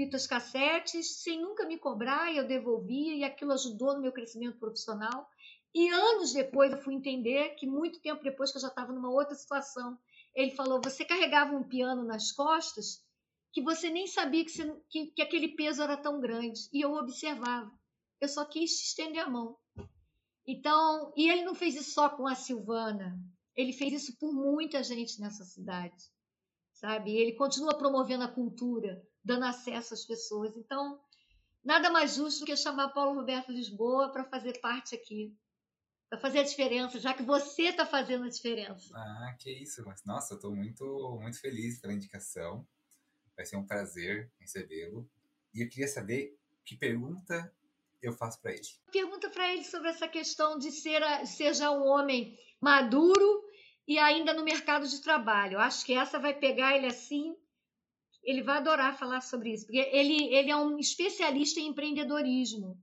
fitas 0.04 0.26
cassetes, 0.26 1.22
sem 1.22 1.40
nunca 1.40 1.64
me 1.64 1.78
cobrar, 1.78 2.32
e 2.32 2.36
eu 2.36 2.46
devolvia, 2.46 3.14
e 3.14 3.22
aquilo 3.22 3.52
ajudou 3.52 3.94
no 3.94 4.00
meu 4.00 4.12
crescimento 4.12 4.58
profissional. 4.58 5.28
E 5.72 5.88
anos 5.88 6.32
depois 6.32 6.72
eu 6.72 6.78
fui 6.78 6.94
entender 6.94 7.50
que, 7.54 7.66
muito 7.66 8.00
tempo 8.00 8.24
depois 8.24 8.50
que 8.50 8.58
eu 8.58 8.62
já 8.62 8.68
estava 8.68 8.92
numa 8.92 9.10
outra 9.10 9.34
situação, 9.34 9.96
ele 10.34 10.50
falou: 10.50 10.80
Você 10.82 11.04
carregava 11.04 11.54
um 11.54 11.62
piano 11.62 12.04
nas 12.04 12.32
costas 12.32 13.04
que 13.52 13.62
você 13.62 13.90
nem 13.90 14.06
sabia 14.06 14.44
que, 14.44 14.50
você, 14.50 14.82
que, 14.88 15.06
que 15.06 15.22
aquele 15.22 15.48
peso 15.48 15.82
era 15.82 15.96
tão 15.96 16.20
grande. 16.20 16.68
E 16.72 16.80
eu 16.80 16.92
observava. 16.94 17.70
Eu 18.20 18.28
só 18.28 18.44
quis 18.44 18.72
estender 18.82 19.22
a 19.22 19.30
mão. 19.30 19.56
Então, 20.46 21.12
e 21.16 21.30
ele 21.30 21.44
não 21.44 21.54
fez 21.54 21.76
isso 21.76 21.92
só 21.92 22.08
com 22.08 22.26
a 22.26 22.34
Silvana, 22.34 23.16
ele 23.54 23.72
fez 23.72 23.92
isso 23.92 24.18
por 24.18 24.32
muita 24.32 24.82
gente 24.82 25.20
nessa 25.20 25.44
cidade, 25.44 26.02
sabe? 26.72 27.16
Ele 27.16 27.32
continua 27.34 27.78
promovendo 27.78 28.24
a 28.24 28.28
cultura, 28.28 29.00
dando 29.24 29.44
acesso 29.44 29.94
às 29.94 30.04
pessoas. 30.04 30.56
Então, 30.56 31.00
nada 31.64 31.90
mais 31.90 32.16
justo 32.16 32.40
do 32.40 32.46
que 32.46 32.56
chamar 32.56 32.88
Paulo 32.90 33.14
Roberto 33.14 33.52
Lisboa 33.52 34.10
para 34.10 34.24
fazer 34.24 34.60
parte 34.60 34.94
aqui, 34.94 35.36
para 36.08 36.18
fazer 36.18 36.40
a 36.40 36.44
diferença, 36.44 36.98
já 36.98 37.14
que 37.14 37.22
você 37.22 37.64
está 37.64 37.86
fazendo 37.86 38.24
a 38.24 38.28
diferença. 38.28 38.94
Ah, 38.94 39.36
que 39.38 39.50
isso! 39.50 39.82
Nossa, 40.04 40.34
estou 40.34 40.54
muito, 40.54 41.18
muito 41.20 41.40
feliz 41.40 41.80
pela 41.80 41.92
indicação. 41.92 42.66
Vai 43.36 43.46
ser 43.46 43.56
um 43.56 43.66
prazer 43.66 44.30
recebê-lo. 44.38 45.08
E 45.54 45.62
eu 45.62 45.68
queria 45.68 45.88
saber 45.88 46.38
que 46.64 46.76
pergunta 46.76 47.52
eu 48.02 48.12
faço 48.12 48.40
para 48.40 48.52
ele. 48.52 48.62
Pergunta 48.90 49.30
para 49.30 49.52
ele 49.52 49.64
sobre 49.64 49.88
essa 49.88 50.08
questão 50.08 50.58
de 50.58 50.72
ser, 50.72 51.02
ser 51.26 51.54
já 51.54 51.70
um 51.70 51.86
homem 51.86 52.36
maduro 52.60 53.44
e 53.86 53.98
ainda 53.98 54.34
no 54.34 54.44
mercado 54.44 54.86
de 54.86 55.00
trabalho. 55.00 55.58
Acho 55.58 55.84
que 55.84 55.94
essa 55.94 56.18
vai 56.18 56.34
pegar 56.34 56.76
ele 56.76 56.86
assim. 56.86 57.36
Ele 58.22 58.42
vai 58.42 58.58
adorar 58.58 58.96
falar 58.96 59.20
sobre 59.20 59.52
isso, 59.52 59.66
porque 59.66 59.78
ele, 59.92 60.32
ele 60.32 60.50
é 60.50 60.56
um 60.56 60.78
especialista 60.78 61.58
em 61.58 61.66
empreendedorismo, 61.66 62.78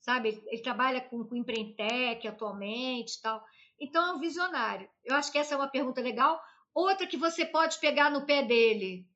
sabe? 0.00 0.28
Ele, 0.28 0.42
ele 0.46 0.62
trabalha 0.62 1.00
com, 1.02 1.24
com 1.24 1.36
Empreendtec 1.36 2.26
atualmente 2.26 3.20
tal. 3.20 3.44
Então 3.78 4.06
é 4.06 4.12
um 4.12 4.20
visionário. 4.20 4.88
Eu 5.04 5.16
acho 5.16 5.30
que 5.30 5.38
essa 5.38 5.54
é 5.54 5.56
uma 5.56 5.68
pergunta 5.68 6.00
legal. 6.00 6.40
Outra 6.72 7.06
que 7.06 7.16
você 7.16 7.44
pode 7.44 7.78
pegar 7.78 8.10
no 8.10 8.24
pé 8.24 8.42
dele. 8.42 9.06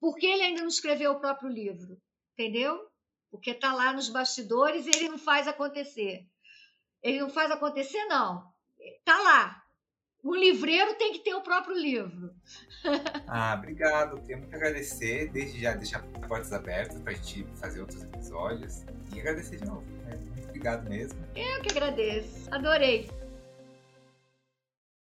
Por 0.00 0.16
que 0.16 0.26
ele 0.26 0.42
ainda 0.42 0.60
não 0.60 0.68
escreveu 0.68 1.12
o 1.12 1.20
próprio 1.20 1.48
livro? 1.48 2.00
Entendeu? 2.32 2.78
Porque 3.30 3.50
está 3.50 3.72
lá 3.72 3.92
nos 3.92 4.08
bastidores 4.08 4.86
e 4.86 4.90
ele 4.90 5.08
não 5.08 5.18
faz 5.18 5.48
acontecer. 5.48 6.26
Ele 7.02 7.20
não 7.20 7.30
faz 7.30 7.50
acontecer, 7.50 8.04
não. 8.04 8.52
Está 8.78 9.20
lá. 9.20 9.63
O 10.24 10.34
livreiro 10.34 10.94
tem 10.94 11.12
que 11.12 11.18
ter 11.18 11.34
o 11.34 11.42
próprio 11.42 11.76
livro. 11.76 12.30
ah, 13.28 13.54
obrigado. 13.58 14.18
Tenho 14.26 14.38
muito 14.38 14.54
a 14.54 14.56
agradecer. 14.56 15.30
Desde 15.30 15.60
já 15.60 15.74
deixar 15.74 16.02
portas 16.26 16.50
abertas 16.52 16.98
para 17.00 17.12
a 17.12 17.14
gente 17.14 17.46
fazer 17.56 17.80
outros 17.80 18.02
episódios. 18.02 18.84
E 19.14 19.20
agradecer 19.20 19.58
de 19.58 19.66
novo. 19.66 19.84
Né? 20.06 20.18
Muito 20.34 20.48
obrigado 20.48 20.88
mesmo. 20.88 21.18
Eu 21.36 21.60
que 21.60 21.70
agradeço. 21.70 22.48
Adorei. 22.50 23.10